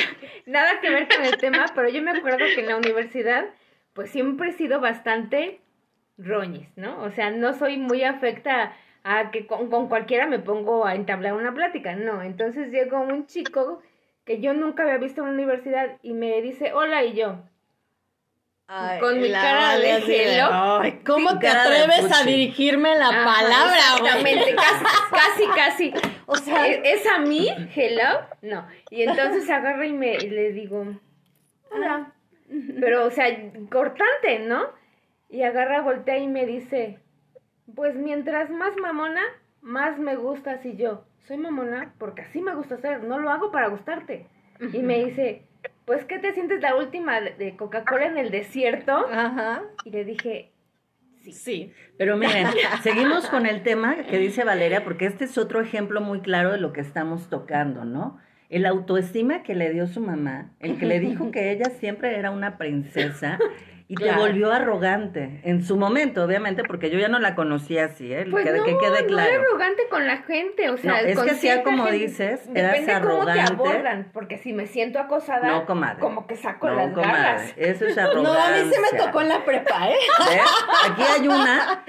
[0.46, 3.46] Nada que ver con el tema, pero yo me acuerdo que en la universidad,
[3.94, 5.62] pues siempre he sido bastante
[6.18, 7.02] roñis, ¿no?
[7.02, 11.34] O sea, no soy muy afecta a que con, con cualquiera me pongo a entablar
[11.34, 12.22] una plática, no.
[12.22, 13.82] Entonces llegó un chico
[14.26, 17.38] que yo nunca había visto en la universidad y me dice, hola, y yo.
[18.68, 20.42] Ay, Con mi cara de.
[20.42, 23.78] Ay, ¿cómo te atreves a dirigirme la Ajá, palabra?
[23.96, 25.94] Exactamente, casi, casi, casi.
[26.28, 27.48] O sea, ¿Es, es a mí?
[27.76, 28.22] ¿Hello?
[28.42, 28.68] No.
[28.90, 30.84] Y entonces agarra y me y le digo,
[31.70, 32.14] hola.
[32.80, 33.28] Pero, o sea,
[33.70, 34.64] cortante, ¿no?
[35.30, 36.98] Y agarra, voltea y me dice,
[37.76, 39.22] pues mientras más mamona,
[39.62, 40.66] más me gustas.
[40.66, 44.26] Y yo, soy mamona porque así me gusta ser, no lo hago para gustarte.
[44.74, 45.44] Y me dice,
[45.86, 48.94] pues, ¿qué te sientes la última de Coca-Cola en el desierto?
[49.12, 49.64] Ajá.
[49.84, 50.52] Y le dije,
[51.32, 51.74] Sí.
[51.98, 52.48] Pero miren,
[52.84, 56.60] seguimos con el tema que dice Valeria, porque este es otro ejemplo muy claro de
[56.60, 58.20] lo que estamos tocando, ¿no?
[58.50, 62.30] El autoestima que le dio su mamá, el que le dijo que ella siempre era
[62.32, 63.40] una princesa
[63.88, 64.22] y te Claro.
[64.22, 68.26] volvió arrogante en su momento, obviamente, porque yo ya no la conocía así, ¿eh?
[68.32, 69.30] Pues que, no, que quede no claro.
[69.32, 72.00] era arrogante con la gente, o sea, No, es con que sea como gente.
[72.00, 73.54] dices, eras depende cómo te arrogante.
[73.54, 76.00] abordan, porque si me siento acosada, No, comadre.
[76.00, 77.54] como que saco No, las comadre, garras.
[77.58, 78.46] Eso es No, arrogancia.
[78.46, 79.96] a mí sí me tocó en la prepa, ¿eh?
[80.30, 80.42] ¿Ves?
[80.92, 81.84] Aquí hay una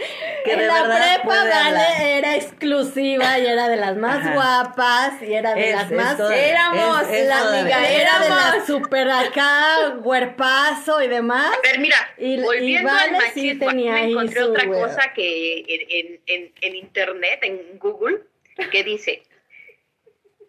[0.44, 1.35] que en de la verdad prepa.
[1.44, 4.35] Vale era exclusiva y era de las más Ajá.
[4.35, 8.28] guapas y era de Es- las es más toda- éramos es- la amiga era de
[8.28, 14.05] las super acá huerpazo y demás ver, mira, Y- y volviendo Vale al machismo, me
[14.11, 18.22] encontré otra cosa que en, en, en, en internet, en Google,
[18.70, 19.22] que dice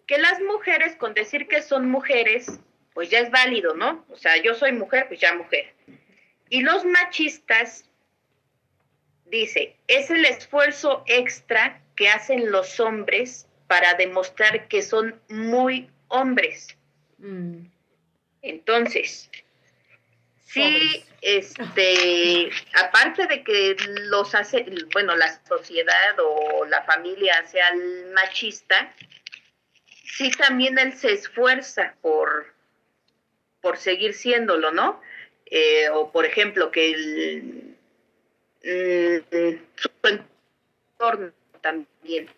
[0.05, 2.59] que las mujeres con decir que son mujeres,
[2.93, 4.05] pues ya es válido, ¿no?
[4.09, 5.73] O sea, yo soy mujer, pues ya mujer.
[6.49, 7.89] Y los machistas,
[9.25, 16.77] dice, es el esfuerzo extra que hacen los hombres para demostrar que son muy hombres.
[17.17, 17.65] Mm.
[18.41, 19.29] Entonces,
[20.47, 28.11] sí, este, aparte de que los hace, bueno, la sociedad o la familia sea el
[28.13, 28.93] machista,
[30.03, 32.53] sí también él se esfuerza por,
[33.61, 35.01] por seguir siéndolo, ¿no?
[35.45, 37.77] Eh, o por ejemplo, que el,
[38.63, 41.31] mm, su entorno
[41.61, 42.29] también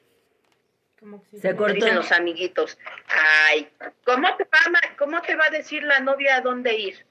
[1.00, 1.40] sí.
[1.40, 1.74] Se cortó.
[1.74, 3.70] dicen los amiguitos, ay,
[4.04, 7.06] ¿cómo te, va, ¿cómo te va a decir la novia a dónde ir?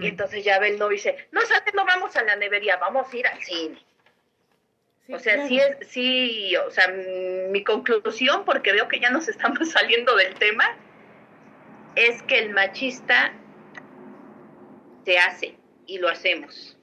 [0.00, 2.76] Y entonces ya ve el novio y dice, no sabes, no vamos a la nevería,
[2.78, 3.78] vamos a ir al cine.
[5.06, 5.48] Sí, o sea, claro.
[5.48, 6.88] sí es, sí, o sea,
[7.50, 10.64] mi conclusión, porque veo que ya nos estamos saliendo del tema,
[11.94, 13.32] es que el machista
[15.04, 16.76] se hace y lo hacemos.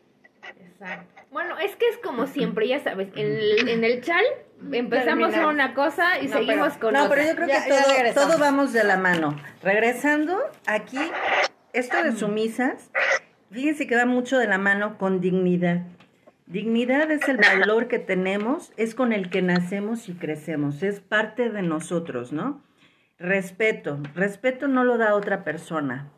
[0.60, 1.22] Exacto.
[1.32, 4.24] Bueno, es que es como siempre, ya sabes, en el, en el chal
[4.72, 5.36] empezamos Terminamos.
[5.46, 7.16] con una cosa y No, seguimos pero- con No, otra.
[7.16, 7.64] pero yo creo Ya-
[8.04, 9.36] que todo, todo vamos de la mano.
[9.64, 11.00] Regresando, aquí,
[11.74, 12.92] esto de sumisas,
[13.52, 15.82] fíjense que va mucho de la mano con dignidad.
[16.46, 21.50] Dignidad es el valor que tenemos, es con el que nacemos y crecemos, es parte
[21.50, 22.62] de nosotros, ¿no?
[23.18, 26.12] Respeto, respeto no lo da otra persona.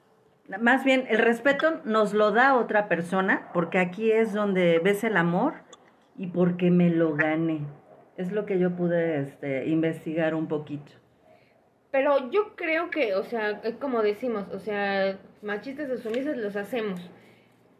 [0.59, 5.15] Más bien, el respeto nos lo da otra persona porque aquí es donde ves el
[5.17, 5.53] amor
[6.17, 7.61] y porque me lo gané.
[8.17, 10.91] Es lo que yo pude este, investigar un poquito.
[11.95, 16.53] Pero yo creo que, o sea, es como decimos, o sea, machistas o sumisas los
[16.57, 16.99] hacemos.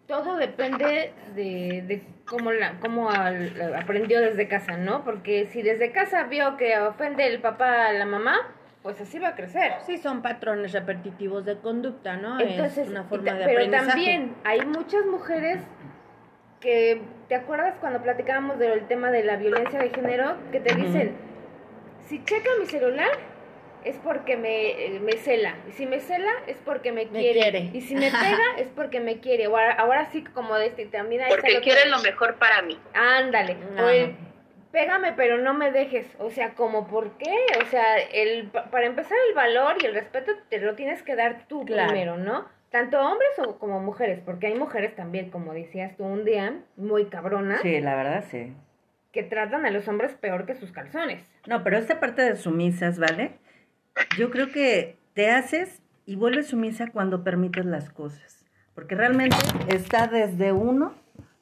[0.08, 5.04] Todo depende de, de cómo, la, cómo al- aprendió desde casa, ¿no?
[5.04, 8.38] Porque si desde casa vio que ofende el papá a la mamá,
[8.84, 9.74] pues así va a crecer.
[9.86, 12.40] Sí, son patrones repetitivos de conducta, ¿no?
[12.40, 13.88] Entonces, es una forma de pero aprendizaje.
[13.90, 15.62] también hay muchas mujeres
[16.62, 20.38] que, ¿te acuerdas cuando platicábamos del tema de la violencia de género?
[20.54, 21.12] Que te dicen,
[22.08, 23.35] si checa mi celular
[23.86, 27.40] es porque me, eh, me cela, y si me cela es porque me Me quiere,
[27.40, 27.60] quiere.
[27.72, 31.22] y si me pega es porque me quiere, ahora, ahora sí como de este, también
[31.22, 32.78] hay Porque quieren lo mejor para mí.
[32.94, 34.16] Ándale, o el,
[34.72, 38.88] pégame pero no me dejes, o sea, como por qué, o sea, el pa- para
[38.88, 41.90] empezar el valor y el respeto te lo tienes que dar tú Claro.
[41.92, 42.46] primero, ¿no?
[42.72, 47.06] Tanto hombres o como mujeres, porque hay mujeres también, como decías tú un día, muy
[47.06, 48.52] cabronas, Sí, la verdad, sí.
[49.14, 51.24] que tratan a los hombres peor que sus calzones.
[51.48, 53.32] No, pero esta parte de sumisas, ¿vale?
[54.18, 58.46] Yo creo que te haces y vuelves sumisa cuando permites las cosas.
[58.74, 60.94] Porque realmente está desde uno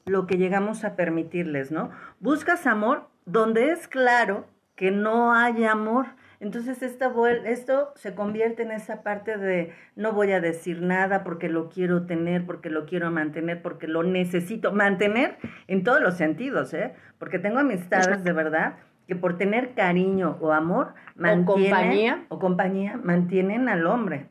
[0.05, 1.91] lo que llegamos a permitirles, ¿no?
[2.19, 6.07] Buscas amor donde es claro que no hay amor.
[6.39, 7.11] Entonces esta
[7.45, 12.05] esto se convierte en esa parte de no voy a decir nada porque lo quiero
[12.05, 15.37] tener, porque lo quiero mantener, porque lo necesito mantener
[15.67, 16.93] en todos los sentidos, ¿eh?
[17.17, 18.75] Porque tengo amistades de verdad
[19.07, 22.25] que por tener cariño o amor mantienen compañía.
[22.29, 24.27] o compañía mantienen al hombre.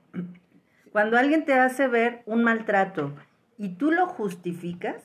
[0.93, 3.13] Cuando alguien te hace ver un maltrato
[3.59, 4.97] y tú lo justificas,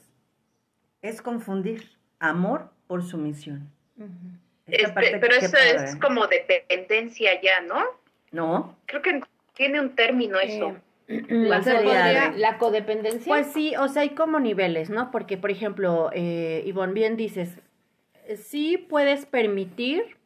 [1.01, 3.69] es confundir amor por sumisión.
[4.65, 5.85] Esta Este, parte pero eso padre.
[5.85, 7.81] es como dependencia ya, ¿no?
[8.31, 9.21] No, Creo que
[9.53, 10.75] tiene un término eso.
[11.07, 11.23] Eh.
[12.35, 13.27] La codependencia.
[13.27, 15.09] Pues sí, o sea, hay como niveles, ¿no?
[15.11, 17.59] Porque, por ejemplo, eh, Ivonne, bien dices,
[18.35, 20.17] sí puedes permitir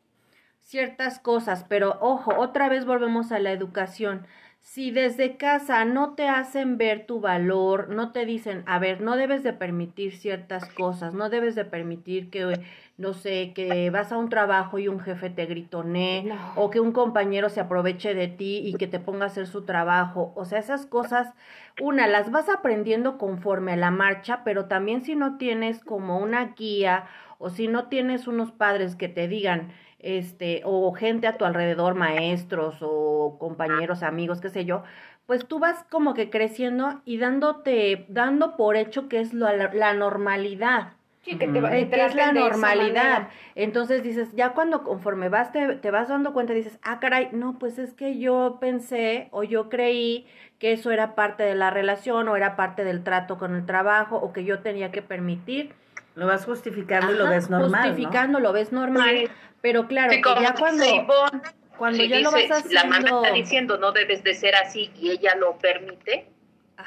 [0.61, 4.25] ciertas cosas, pero ojo, otra vez volvemos a la educación.
[4.61, 9.17] Si desde casa no te hacen ver tu valor, no te dicen, a ver, no
[9.17, 12.61] debes de permitir ciertas cosas, no debes de permitir que,
[12.95, 16.53] no sé, que vas a un trabajo y un jefe te gritone, No.
[16.55, 19.63] o que un compañero se aproveche de ti y que te ponga a hacer su
[19.63, 20.31] trabajo.
[20.35, 21.33] O sea, esas cosas,
[21.81, 26.53] una, las vas aprendiendo conforme a la marcha, pero también si no tienes como una
[26.55, 27.07] guía
[27.41, 31.95] o si no tienes unos padres que te digan, este, o gente a tu alrededor,
[31.95, 34.83] maestros o compañeros, amigos, qué sé yo,
[35.25, 39.93] pues tú vas como que creciendo y dándote, dando por hecho que es lo- la
[39.93, 40.93] normalidad.
[41.23, 43.29] Sí, que te, va- Eh, te que es la normalidad.
[43.55, 47.59] Entonces dices, ya cuando conforme vas, te, te vas dando cuenta, dices, ah, caray, no,
[47.59, 50.25] pues es que yo pensé o yo creí
[50.57, 54.17] que eso era parte de la relación o era parte del trato con el trabajo
[54.17, 55.73] o que yo tenía que permitir.
[56.15, 59.27] Lo vas justificando y lo Ajá, ves normal, Justificando, lo ves normal, Sí.
[59.61, 61.41] pero claro, Sí, como ya cuando, Ivonne,
[61.77, 63.23] cuando si ya lo vas la mamá haciendo...
[63.23, 66.27] está diciendo no debes de ser así y ella lo permite,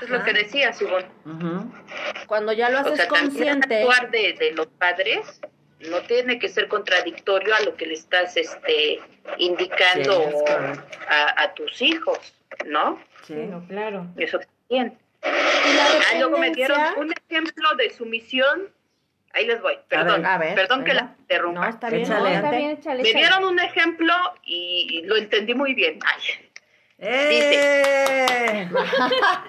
[0.03, 0.25] es lo Ajá.
[0.27, 1.07] que decías, Ivonne.
[1.25, 1.73] Ujú.
[2.27, 5.41] Cuando ya lo O haces sea, también consciente, actuar de, de los padres
[5.91, 9.01] no tiene que ser contradictorio a lo que le estás este
[9.39, 10.99] indicando Sí, es correcto.
[11.09, 12.19] a, a tus hijos,
[12.67, 13.01] ¿no?
[13.23, 13.35] Sí.
[13.35, 14.07] Bueno, claro.
[14.17, 14.99] Eso también.
[15.23, 18.69] y la Ah, luego me dieron un ejemplo de sumisión.
[19.35, 21.61] Ahí les voy, perdón, ver, a ver, perdón que la interrumpa.
[21.61, 22.21] No, está bien, Échale.
[22.21, 22.57] No, está adelante.
[22.57, 23.25] bien, échale, me échale.
[23.25, 25.99] dieron un ejemplo y lo entendí muy bien.
[26.05, 26.23] Ay,
[26.99, 28.69] ¡Eh!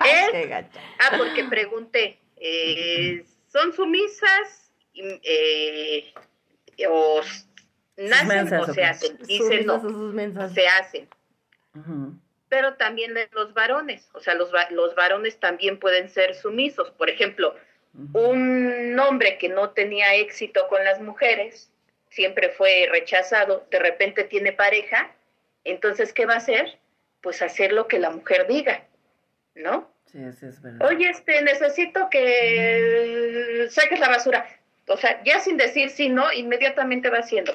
[0.05, 0.79] es Qué gacha.
[0.99, 6.13] Ah, porque pregunté, eh, ¿son sumisas y, eh,
[6.89, 7.21] o
[7.97, 9.17] nacen mensas, o ¿o se hacen?
[9.19, 9.79] Dice no,
[10.49, 11.07] se hacen.
[12.49, 16.91] Pero también de los varones, o sea, los, los varones también pueden ser sumisos.
[16.91, 17.55] Por ejemplo,
[18.13, 21.71] un hombre que no tenía éxito con las mujeres,
[22.09, 25.11] siempre fue rechazado, de repente tiene pareja,
[25.65, 26.77] entonces, ¿qué va a hacer?
[27.21, 28.85] Pues hacer lo que la mujer diga,
[29.55, 29.89] ¿no?
[30.05, 30.87] Sí, eso es verdad.
[30.87, 34.47] Oye, este, necesito que saques la basura.
[34.87, 37.51] O sea, ya sin decir sí, no, inmediatamente va haciendo.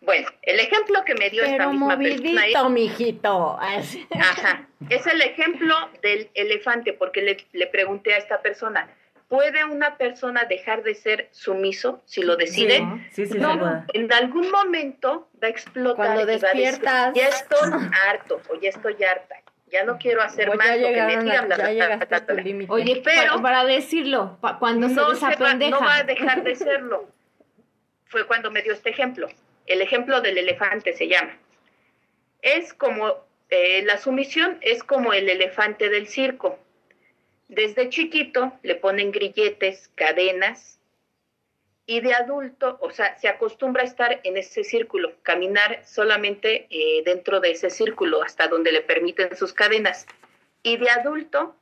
[0.00, 3.58] Bueno, el ejemplo que me dio esta misma persona movidito, mijito.
[3.60, 4.06] Así.
[4.08, 8.88] es, ajá, es el ejemplo del elefante, porque le, le pregunté a esta persona,
[9.28, 12.78] ¿puede una persona dejar de ser sumiso si lo decide?
[13.12, 15.96] Sí, sí, sí, No, en algún momento va a explotar.
[15.96, 17.14] Cuando y va a decir, despiertas.
[17.14, 17.70] ya estoy
[18.08, 19.36] harto o ya estoy harta.
[19.68, 21.26] Ya no quiero hacer Pues más ya lo que me digan.
[21.26, 21.42] ya
[22.34, 22.72] límite.
[22.72, 26.44] Oye, Pero- pa- para decirlo, pa- cuando no, se se va, no va a dejar
[26.44, 27.08] de serlo.
[28.04, 29.28] Fue cuando me dio este ejemplo.
[29.66, 31.36] El ejemplo del elefante se llama.
[32.42, 33.12] Es como,
[33.50, 36.60] eh, la sumisión es como el elefante del circo.
[37.48, 40.80] Desde chiquito le ponen grilletes, cadenas,
[41.88, 47.02] y de adulto, o sea, se acostumbra a estar en ese círculo, caminar solamente eh,
[47.04, 50.04] dentro de ese círculo, hasta donde le permiten sus cadenas.
[50.64, 51.54] Y de adulto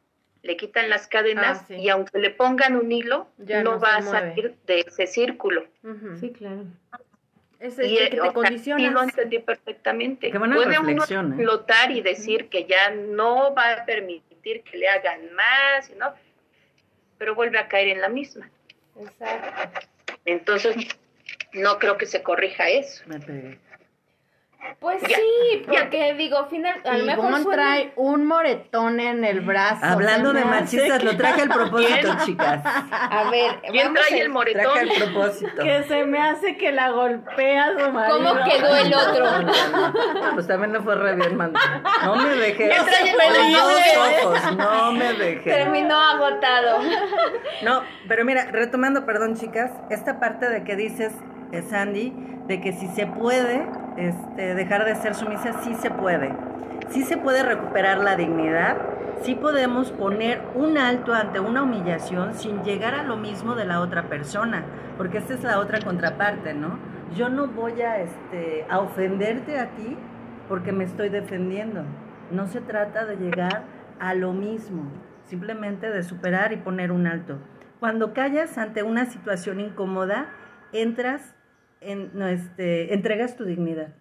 [0.43, 1.75] le quitan las cadenas Ah, sí.
[1.75, 5.67] y aunque le pongan un hilo, Ya no, no va a salir de ese círculo.
[6.19, 6.65] Sí, claro.
[7.61, 8.87] Es Y, eh, que o te sea, condicionas.
[8.87, 10.31] sí lo entendí perfectamente.
[10.31, 11.37] Qué buena Puede uno reflexión, ¿eh?
[11.37, 16.15] explotar y decir que ya no va a permitir que le hagan más, ¿no?
[17.19, 18.51] pero vuelve a caer en la misma.
[19.01, 19.89] Exacto.
[20.25, 20.77] Entonces,
[21.53, 23.03] no creo que se corrija eso.
[23.07, 23.59] Me pegué.
[24.85, 25.81] Pues Ya, sí, ya.
[25.81, 29.79] porque digo, final, a lo mejor suena- trae un moretón en el brazo.
[29.83, 32.61] Hablando de machistas, que- lo traje al propósito, chicas.
[32.65, 34.63] A ver, ¿Quién vamos trae a- el moretón?
[34.63, 35.63] Traje al propósito.
[35.63, 38.19] Que se me hace que la golpea su marido.
[38.19, 39.27] ¿Cómo quedó el otro?
[40.35, 41.55] Pues también no fue re bien, man.
[42.05, 42.69] No me dejé.
[42.69, 43.17] ¿Quién trae el
[44.37, 44.59] moretón?
[44.59, 45.51] no me dejé.
[45.51, 46.81] Terminó agotado.
[47.63, 51.15] No, pero mira, retomando, perdón, chicas, esta parte de que dices,
[51.63, 52.13] Sandy,
[52.47, 56.33] de que si se puede este, dejar de ser sumisa, sí se puede.
[56.91, 58.77] Sí se puede recuperar la dignidad,
[59.23, 63.81] sí podemos poner un alto ante una humillación sin llegar a lo mismo de la
[63.81, 64.65] otra persona,
[64.99, 66.79] porque esta es la otra contraparte, ¿no?
[67.17, 69.97] Yo no voy a, este, a ofenderte a ti
[70.49, 71.85] porque me estoy defendiendo.
[72.31, 73.63] No se trata de llegar
[73.99, 74.91] a lo mismo,
[75.25, 77.39] simplemente de superar y poner un alto.
[77.81, 80.29] Cuando callas ante una situación incómoda,
[80.73, 81.35] entras
[81.91, 83.95] en, no, este, entregas tu dignidad.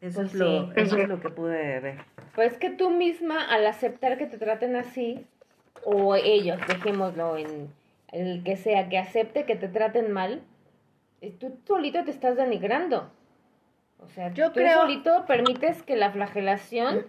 [0.00, 0.72] Eso, Pues es, lo, sí.
[0.76, 1.98] eso es lo que pude ver.
[2.34, 5.26] Pues que tú misma, al aceptar que te traten así,
[5.84, 7.72] o ellos, dejémoslo en
[8.12, 10.42] el que sea, que acepte que te traten mal,
[11.20, 13.10] eh, tú solito te estás denigrando.
[13.98, 17.06] O sea, Yo tú creo- solito permites que la flagelación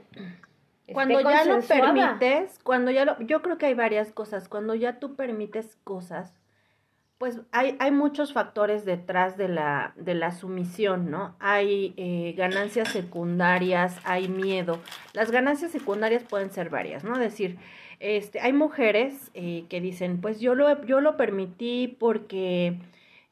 [0.92, 4.50] Cuando ya lo permites, cuando ya lo, yo creo que hay varias cosas.
[4.50, 6.40] Cuando ya tú permites cosas,
[7.20, 11.36] pues hay, hay muchos factores detrás de la, de la sumisión, ¿no?
[11.40, 14.80] Hay eh, ganancias secundarias, hay miedo.
[15.12, 17.16] Las ganancias secundarias pueden ser varias, ¿no?
[17.16, 17.58] Es decir,
[18.00, 22.78] este, hay mujeres eh, que dicen, pues yo lo, yo lo permití porque,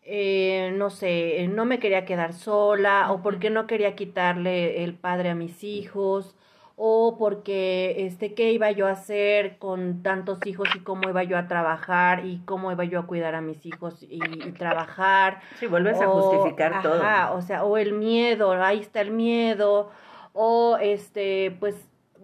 [0.03, 5.29] eh, no sé, no me quería quedar sola o porque no quería quitarle el padre
[5.29, 6.36] a mis hijos
[6.79, 11.35] o porque este qué iba yo a hacer con tantos hijos y cómo iba yo
[11.35, 15.65] a trabajar y cómo iba yo a cuidar a mis hijos y, y trabajar Sí,
[15.65, 17.01] vuelves a justificar todo.
[17.33, 19.89] o sea, o el miedo, ahí está el miedo,
[20.33, 21.73] o este, pues,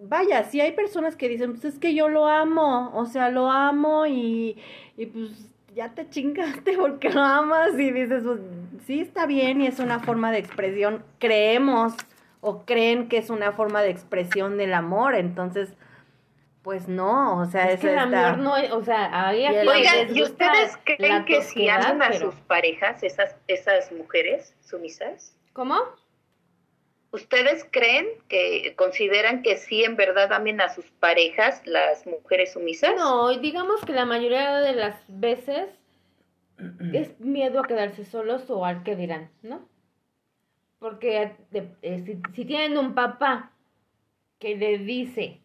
[0.00, 3.50] vaya, sí hay personas que dicen, pues es que yo lo amo, o sea, lo
[3.50, 4.56] amo y,
[4.96, 8.38] y pues ya te chingaste porque lo amas y dices, pues
[8.86, 11.94] sí está bien y es una forma de expresión, creemos
[12.44, 15.74] o creen que es una forma de expresión del amor, entonces,
[16.62, 19.64] pues no, o sea, Es que el está- amor no es, o sea, ahí a
[19.64, 23.90] Y Oigan, les ¿y ustedes creen que si aman a pero- sus parejas, esas, esas
[23.92, 25.76] mujeres sumisas, ¿Cómo?
[27.12, 32.94] ¿ustedes creen que consideran que sí en verdad amen a sus parejas las mujeres sumisas?
[32.96, 35.68] No, digamos que la mayoría de las veces
[36.92, 39.68] es miedo a quedarse solos o al que dirán, ¿no?
[40.78, 43.52] Porque de- eh, si, si tienen un papá
[44.38, 45.40] que le dice,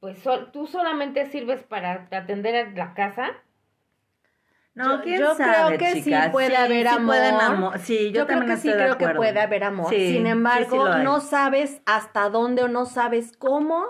[0.00, 3.30] pues sol- tú solamente sirves para atender a la casa,
[4.74, 7.72] No, Yo- quién yo sabe, creo que sí puede haber sí pueden amor.
[7.74, 9.20] amo- Sí, yo, Yo, creo también que sí estoy de creo que acuerdo.
[9.20, 9.88] puede haber amor.
[9.88, 13.86] Sin embargo, no sabes hasta dónde o no sabes cómo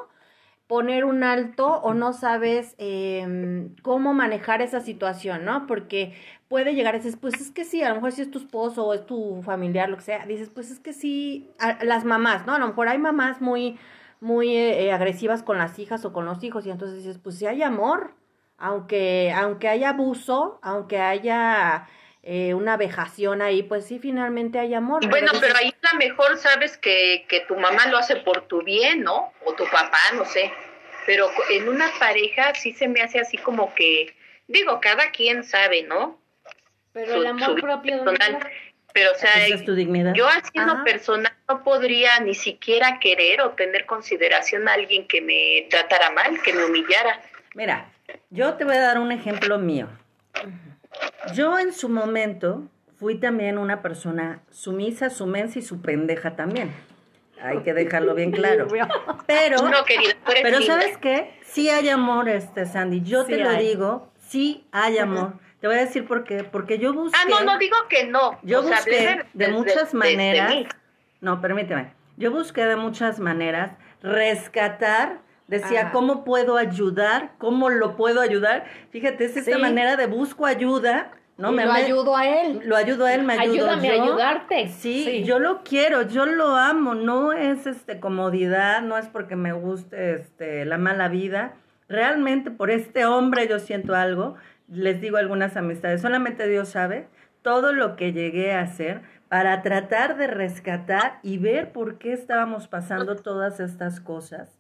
[0.67, 5.67] poner un alto o no sabes eh, cómo manejar esa situación, ¿no?
[5.67, 6.15] Porque
[6.49, 8.85] puede llegar a decir, pues es que sí, a lo mejor si es tu esposo
[8.87, 11.51] o es tu familiar, lo que sea, dices, pues es que sí,
[11.83, 12.55] las mamás, ¿no?
[12.55, 13.79] A lo mejor hay mamás muy,
[14.21, 17.47] muy eh, agresivas con las hijas o con los hijos y entonces dices, pues sí
[17.47, 18.15] hay amor,
[18.59, 21.87] aunque, aunque haya abuso, aunque haya
[22.29, 25.07] eh, una vejación ahí, pues sí, finalmente hay amor.
[25.09, 28.63] Bueno, pero ahí a lo mejor sabes que, que tu mamá lo hace por tu
[28.63, 29.33] bien, ¿no?
[29.45, 30.53] O tu papá, no sé.
[31.07, 34.17] Pero en una pareja sí se me hace así como que,
[34.49, 36.21] digo, cada quien sabe, ¿no?
[36.93, 38.51] pero Su- el amor su propio, ¿dónde personal.
[38.93, 40.15] Pero, o sea, Esa es tu dignidad.
[40.15, 40.83] yo en Ajá.
[40.83, 46.41] personal no podría ni siquiera querer o tener consideración a alguien que me tratara mal,
[46.43, 47.21] que me humillara.
[47.55, 47.93] Mira,
[48.31, 49.89] yo te voy a dar un ejemplo mío.
[51.35, 52.63] Yo en su momento
[52.99, 56.73] fui también una persona sumisa, sumensa y su pendeja también.
[57.43, 58.67] Hay que dejarlo bien claro.
[59.27, 60.63] Pero, No, querida, pero.
[60.63, 61.39] ¿sabes qué?
[61.43, 63.03] Sí hay amor, este Sandy.
[63.03, 63.67] Yo Sí te lo hay.
[63.69, 65.35] digo, sí hay amor.
[65.61, 66.45] Te voy a decir por qué.
[66.45, 67.19] Porque yo busqué.
[67.21, 68.39] Ah, no, no digo que no.
[68.43, 70.55] Yo O sea, busqué de, muchas desde maneras.
[71.21, 71.93] No, permíteme.
[72.17, 73.73] Yo busqué de muchas maneras
[74.03, 75.21] rescatar.
[75.49, 75.93] Decía, Ajá.
[75.93, 77.33] ¿cómo puedo ayudar?
[77.39, 78.65] ¿Cómo lo puedo ayudar?
[78.91, 79.61] Fíjate, es esta Sí.
[79.63, 81.13] manera de busco ayuda.
[81.39, 82.63] No me lo ayudo a él.
[82.65, 83.93] Lo ayudo a él, me ayudo Ayúdame yo.
[84.03, 84.69] a ayudarte.
[84.69, 85.25] Sí, Sí.
[85.25, 90.15] yo lo quiero, yo lo amo, no es este comodidad, no es porque me guste
[90.15, 91.55] este la mala vida.
[91.89, 94.35] Realmente por este hombre yo siento algo,
[94.69, 97.07] les digo algunas amistades, solamente Dios sabe
[97.43, 102.67] todo lo que llegué a hacer para tratar de rescatar y ver por qué estábamos
[102.67, 104.56] pasando todas estas cosas.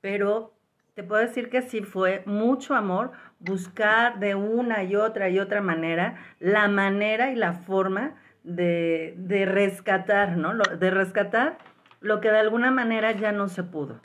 [0.00, 0.52] Pero
[0.94, 5.60] te puedo decir que sí fue mucho amor buscar de una y otra y otra
[5.60, 10.52] manera la manera y la forma de, de rescatar, ¿no?
[10.54, 11.58] Lo- de rescatar
[12.00, 14.00] lo que de alguna manera ya no se pudo.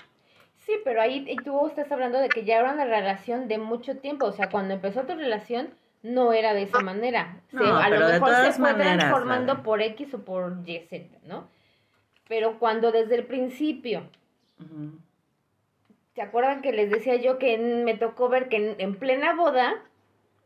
[0.66, 3.98] Sí, pero ahí y tú estás hablando de que ya era una relación de mucho
[3.98, 5.70] tiempo, o sea, cuando empezó tu relación
[6.04, 7.38] no era de esa manera.
[7.50, 9.64] Se- No, a lo mejor se fue maneras, transformando Vale.
[9.66, 11.48] por X o por Y, Z, ¿no?
[12.28, 14.04] Pero cuando desde el principio.
[16.16, 19.76] ¿Se acuerdan que les decía yo que me tocó ver que en, en plena boda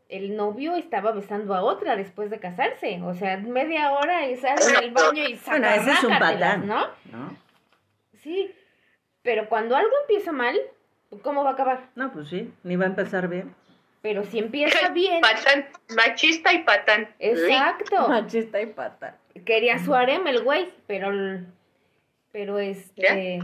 [0.08, 3.00] el novio estaba besando a otra después de casarse?
[3.02, 6.66] O sea, media hora y sale del baño y saca Bueno, ese es un patán.
[6.66, 6.86] ¿no?
[7.12, 7.36] ¿no?
[8.22, 8.54] Sí,
[9.22, 10.58] pero cuando algo empieza mal,
[11.22, 11.88] ¿cómo va a acabar?
[11.94, 13.54] No, pues sí, ni va a empezar bien.
[14.00, 15.66] Pero si empieza bien, Patán,
[15.96, 17.08] machista y patán.
[17.18, 18.08] exacto.
[18.08, 19.16] Machista y pata.
[19.44, 21.10] Quería su harem el güey, pero
[22.30, 23.40] pero este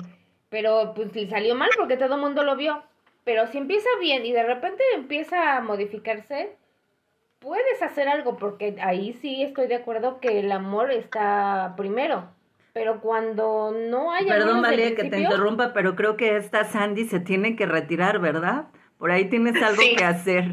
[0.55, 2.81] pero pues le salió mal porque todo el mundo lo vio.
[3.25, 6.55] Pero si empieza bien y de repente empieza a modificarse,
[7.41, 12.29] puedes hacer algo porque ahí sí estoy de acuerdo que el amor está primero.
[12.73, 17.05] Pero cuando no hay amor Perdón, María, que te interrumpa, pero creo que esta Sandy
[17.07, 18.67] se tiene que retirar, ¿verdad?
[18.97, 19.97] Por ahí tienes algo Sí.
[19.97, 20.45] que hacer.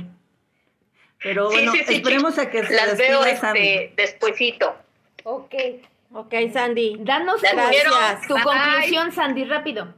[1.21, 3.59] Pero bueno, sí, sí, esperemos a que se Las veo Sandy.
[3.59, 4.73] este, despuesito.
[5.25, 5.53] Ok.
[6.13, 6.97] Ok, Sandy.
[6.99, 8.43] Danos tu, Bye.
[8.43, 9.93] conclusión, Sandy, rápido.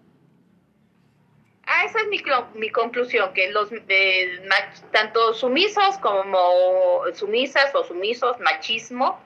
[1.65, 7.73] Ah, esa es mi, clo- mi conclusión, que los eh, mach- tanto sumisos como sumisas
[7.73, 9.19] o sumisos, machismo,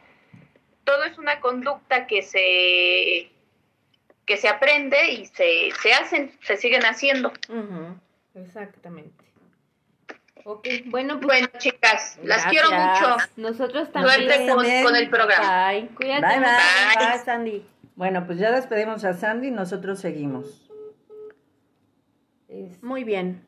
[0.83, 3.31] todo es una conducta que se
[4.25, 7.31] que se aprende y se, se hacen, se siguen haciendo.
[8.35, 9.23] Exactamente.
[10.49, 12.51] Ok, bueno, pues Bueno, chicas, las Gracias.
[12.51, 13.17] quiero mucho.
[13.35, 14.15] nosotros también.
[14.15, 14.83] Suerte con, también.
[14.85, 15.67] con el programa.
[15.71, 15.87] Bye.
[15.89, 16.25] Cuídate.
[16.25, 17.05] Bye, bye.
[17.11, 17.65] Bye, Sandy.
[17.97, 20.69] Bueno, pues ya despedimos a Sandy y nosotros seguimos.
[22.47, 23.43] Es- Muy bien.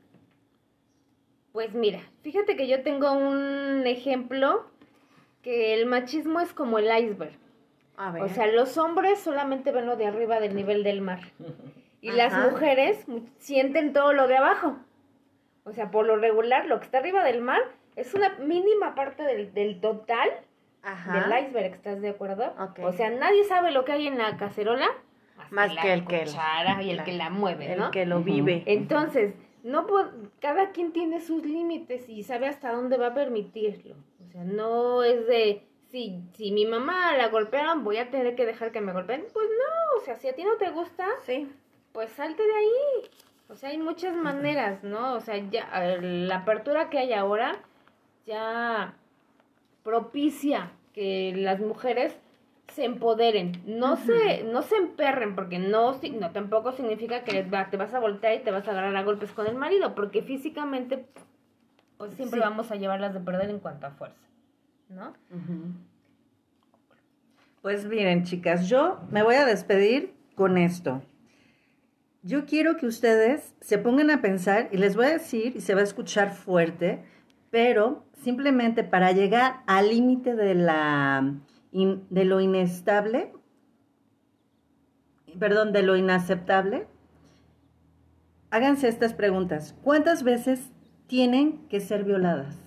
[1.54, 4.66] Pues mira, fíjate que yo tengo un ejemplo
[5.42, 7.32] que el machismo es como el iceberg.
[7.96, 8.24] A ver.
[8.24, 11.22] O sea, los hombres solamente ven lo de arriba del nivel del mar.
[12.02, 14.78] Y las mujeres mu- sienten todo lo de abajo.
[15.70, 17.62] O sea, por lo regular, lo que está arriba del mar
[17.96, 20.30] es una mínima parte del, del total
[20.82, 21.14] Ajá.
[21.30, 22.54] del iceberg, ¿estás de acuerdo?
[22.60, 22.80] Ok.
[22.84, 24.88] O sea, nadie sabe lo que hay en la cacerola
[25.52, 27.92] Más que el que- cuchara y el la- que la mueve, El ¿no?
[27.92, 28.64] que lo vive.
[28.66, 29.86] Entonces, no
[30.40, 33.96] cada quien tiene sus límites y sabe hasta dónde va a permitirlo.
[34.26, 38.46] O sea, no es de si si mi mamá la golpearon, voy a tener que
[38.46, 39.26] dejar que me golpeen.
[39.34, 41.52] Pues no, o sea, si a ti no te gusta, Sí.
[41.92, 43.10] pues salte de ahí.
[43.50, 45.14] O sea, hay muchas maneras, ¿no?
[45.16, 45.68] O sea, ya
[46.02, 47.58] la apertura que hay ahora
[48.26, 48.94] ya
[49.84, 52.16] propicia que las mujeres
[52.74, 57.94] se empoderen, no se no se emperren porque no no tampoco significa que te vas
[57.96, 61.06] a voltear y te vas a agarrar a golpes con el marido, porque físicamente
[61.98, 62.46] pues siempre Sí.
[62.48, 64.28] vamos a llevarlas de perder en cuanto a fuerza,
[64.90, 65.14] ¿no?
[67.64, 71.02] Pues miren, chicas, yo me voy a despedir con esto.
[72.22, 75.74] Yo quiero que ustedes se pongan a pensar y les voy a decir, y se
[75.74, 77.04] va a escuchar fuerte,
[77.50, 80.56] pero simplemente para llegar al límite de
[81.72, 83.32] de lo inestable,
[85.40, 86.88] perdón, de lo inaceptable,
[88.50, 89.76] háganse estas preguntas.
[89.82, 90.72] ¿Cuántas veces
[91.08, 92.58] tienen que ser violadas?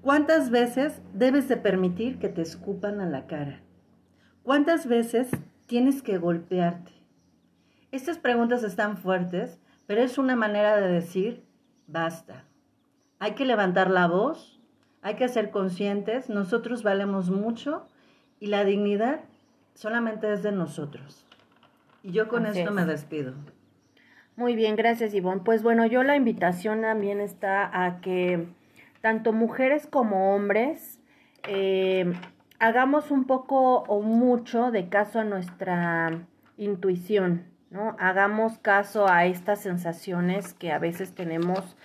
[0.00, 3.60] ¿Cuántas veces debes de permitir que te escupan a la cara?
[4.42, 5.28] ¿Cuántas veces
[5.66, 6.99] tienes que golpearte?
[7.92, 11.44] Estas preguntas están fuertes, pero es una manera de decir,
[11.86, 12.44] basta.
[13.18, 14.60] Hay que levantar la voz,
[15.02, 17.86] hay que ser conscientes, nosotros valemos mucho
[18.38, 19.20] y la dignidad
[19.74, 21.26] solamente es de nosotros.
[22.02, 22.70] Y yo con esto es.
[22.70, 23.34] me despido.
[24.36, 25.42] Muy bien, gracias Ivonne.
[25.44, 28.48] Pues bueno, yo la invitación también está a que
[29.00, 30.98] tanto mujeres como hombres
[31.48, 32.12] eh,
[32.58, 36.26] hagamos un poco o mucho de caso a nuestra
[36.56, 37.96] intuición, ¿no?
[37.98, 41.76] Hagamos caso a estas sensaciones que a veces tenemos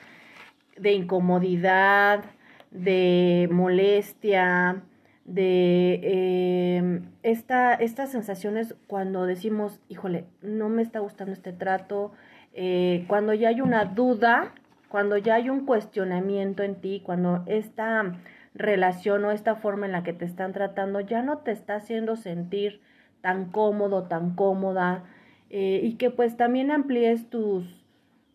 [0.77, 2.25] de incomodidad,
[2.71, 4.81] de molestia,
[5.25, 12.11] de eh, esta, estas sensaciones cuando decimos, híjole, no me está gustando este trato,
[12.53, 14.53] eh, cuando ya hay una duda,
[14.89, 18.15] cuando ya hay un cuestionamiento en ti, cuando esta
[18.53, 22.15] relación o esta forma en la que te están tratando ya no te está haciendo
[22.15, 22.81] sentir
[23.19, 25.03] tan cómodo, tan cómoda,
[25.49, 27.85] eh, y que pues también amplíes tus,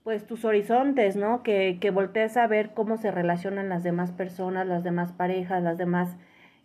[0.04, 1.42] pues tus horizontes, ¿no?
[1.42, 5.78] Que, que voltees a ver cómo se relacionan las demás personas, las demás parejas, las
[5.78, 6.16] demás,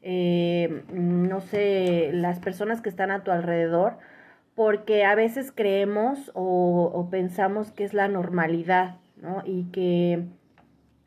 [0.02, 3.98] eh, no sé, las personas que están a tu alrededor,
[4.56, 9.42] porque a veces creemos o, o pensamos que es la normalidad, ¿no?
[9.46, 10.24] Y que,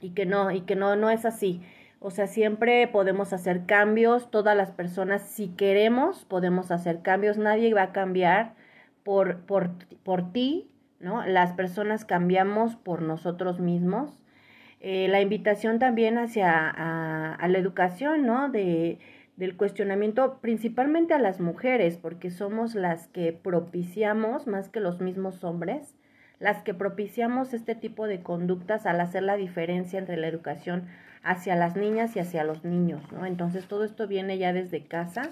[0.01, 1.63] y que no, y que no, no es así.
[2.01, 7.75] O sea, siempre podemos hacer cambios, todas las personas, si queremos, podemos hacer cambios, nadie
[7.75, 8.55] va a cambiar
[9.09, 9.71] por, por,
[10.03, 11.25] por ti, ¿no?
[11.25, 14.21] Las personas cambiamos por nosotros mismos.
[14.81, 18.51] Eh, la invitación también hacia a, a la educación, ¿no?
[18.51, 18.99] De,
[19.37, 25.43] del cuestionamiento principalmente a las mujeres, porque somos las que propiciamos, más que los mismos
[25.43, 25.97] hombres,
[26.39, 30.87] las que propiciamos este tipo de conductas al hacer la diferencia entre la educación
[31.23, 33.25] hacia las niñas y hacia los niños, ¿no?
[33.25, 35.31] Entonces todo esto viene ya desde casa.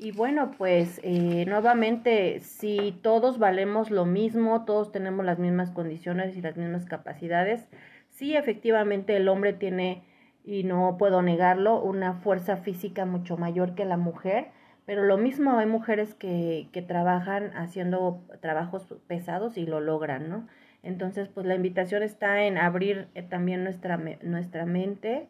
[0.00, 6.36] Y bueno, pues eh, nuevamente, si todos valemos lo mismo, todos tenemos las mismas condiciones
[6.36, 7.66] y las mismas capacidades,
[8.10, 10.04] sí, efectivamente el hombre tiene,
[10.44, 14.48] y no puedo negarlo, una fuerza física mucho mayor que la mujer,
[14.86, 20.46] pero lo mismo hay mujeres que, que trabajan haciendo trabajos pesados y lo logran, ¿no?
[20.84, 25.28] Entonces, pues la invitación está en abrir eh, también nuestra, nuestra mente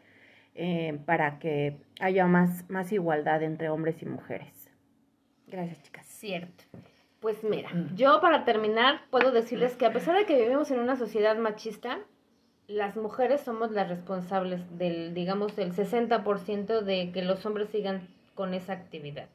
[0.60, 4.57] eh, para que haya más, más igualdad entre hombres y mujeres.
[5.50, 6.06] Gracias, chicas.
[6.06, 6.64] Cierto.
[7.20, 10.96] Pues mira, yo para terminar puedo decirles que a pesar de que vivimos en una
[10.96, 11.98] sociedad machista,
[12.68, 18.54] las mujeres somos las responsables del, digamos, del 60% de que los hombres sigan con
[18.54, 19.28] esa actividad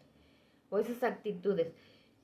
[0.70, 1.74] o esas actitudes.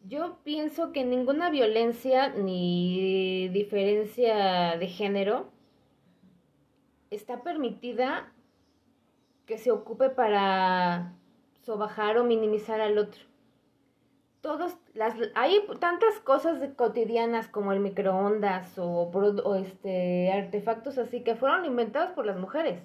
[0.07, 5.51] Yo pienso que ninguna violencia ni diferencia de género
[7.09, 8.31] está permitida
[9.45, 11.15] que se ocupe para
[11.63, 13.28] sobajar o minimizar al otro.
[14.41, 21.35] Todos las hay tantas cosas cotidianas como el microondas o, o este artefactos así que
[21.35, 22.81] fueron inventados por las mujeres.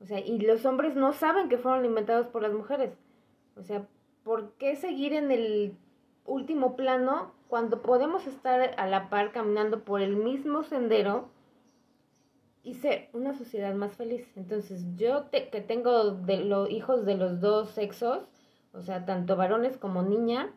[0.00, 2.92] O sea, y los hombres no saben que fueron inventados por las mujeres.
[3.56, 3.86] O sea,
[4.22, 5.76] ¿por qué seguir en el
[6.26, 11.28] último plano cuando podemos estar a la par caminando por el mismo sendero
[12.62, 14.26] y ser una sociedad más feliz?
[14.36, 18.28] Entonces, yo te- que tengo de los hijos de los dos sexos,
[18.74, 20.50] o sea, tanto varones como niña,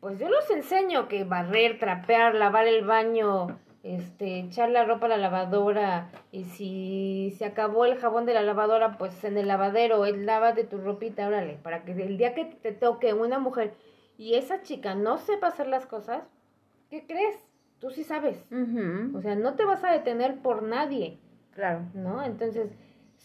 [0.00, 5.10] pues yo los enseño que barrer, trapear, lavar el baño, este, echar la ropa a
[5.10, 10.04] la lavadora y si se acabó el jabón de la lavadora, pues en el lavadero,
[10.06, 13.74] el lava de tu ropita, órale, para que el día que te toque una mujer
[14.16, 16.22] y esa chica no sepa hacer las cosas,
[16.90, 17.36] ¿qué crees?
[17.78, 18.46] Tú sí sabes.
[19.14, 21.18] O sea, no te vas a detener por nadie,
[21.52, 21.82] Claro.
[21.94, 22.22] ¿no?
[22.22, 22.70] Entonces,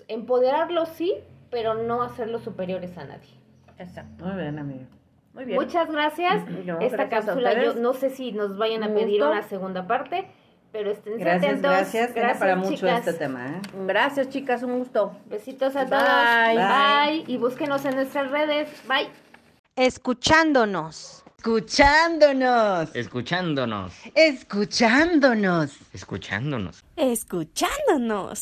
[0.08, 1.16] empoderarlos sí,
[1.50, 3.39] pero no hacerlos superiores a nadie.
[3.80, 4.26] Exacto.
[4.26, 4.86] Muy bien, amiga.
[5.34, 5.60] Muy bien.
[5.60, 6.46] Muchas gracias.
[6.66, 9.32] No, Esta gracias cápsula yo no sé si nos vayan a Un pedir gusto.
[9.32, 10.28] una segunda parte,
[10.72, 11.72] pero estén Gracias, atentos.
[11.72, 12.16] gracias.
[12.16, 13.08] Era para mucho chicas.
[13.08, 13.62] este tema, ¿eh?
[13.88, 14.64] Gracias, chicas.
[14.64, 15.16] Un gusto.
[15.28, 15.90] Besitos a Bye.
[15.90, 17.26] todos.
[17.26, 17.34] Bye.
[17.34, 18.70] Y búsquenos en nuestras redes.
[18.88, 19.10] Bye.
[19.76, 21.24] Escuchándonos.
[21.38, 22.94] Escuchándonos.
[22.94, 23.94] Escuchándonos.
[24.14, 25.78] Escuchándonos.
[25.94, 26.84] Escuchándonos.
[26.98, 28.38] Escuchándonos.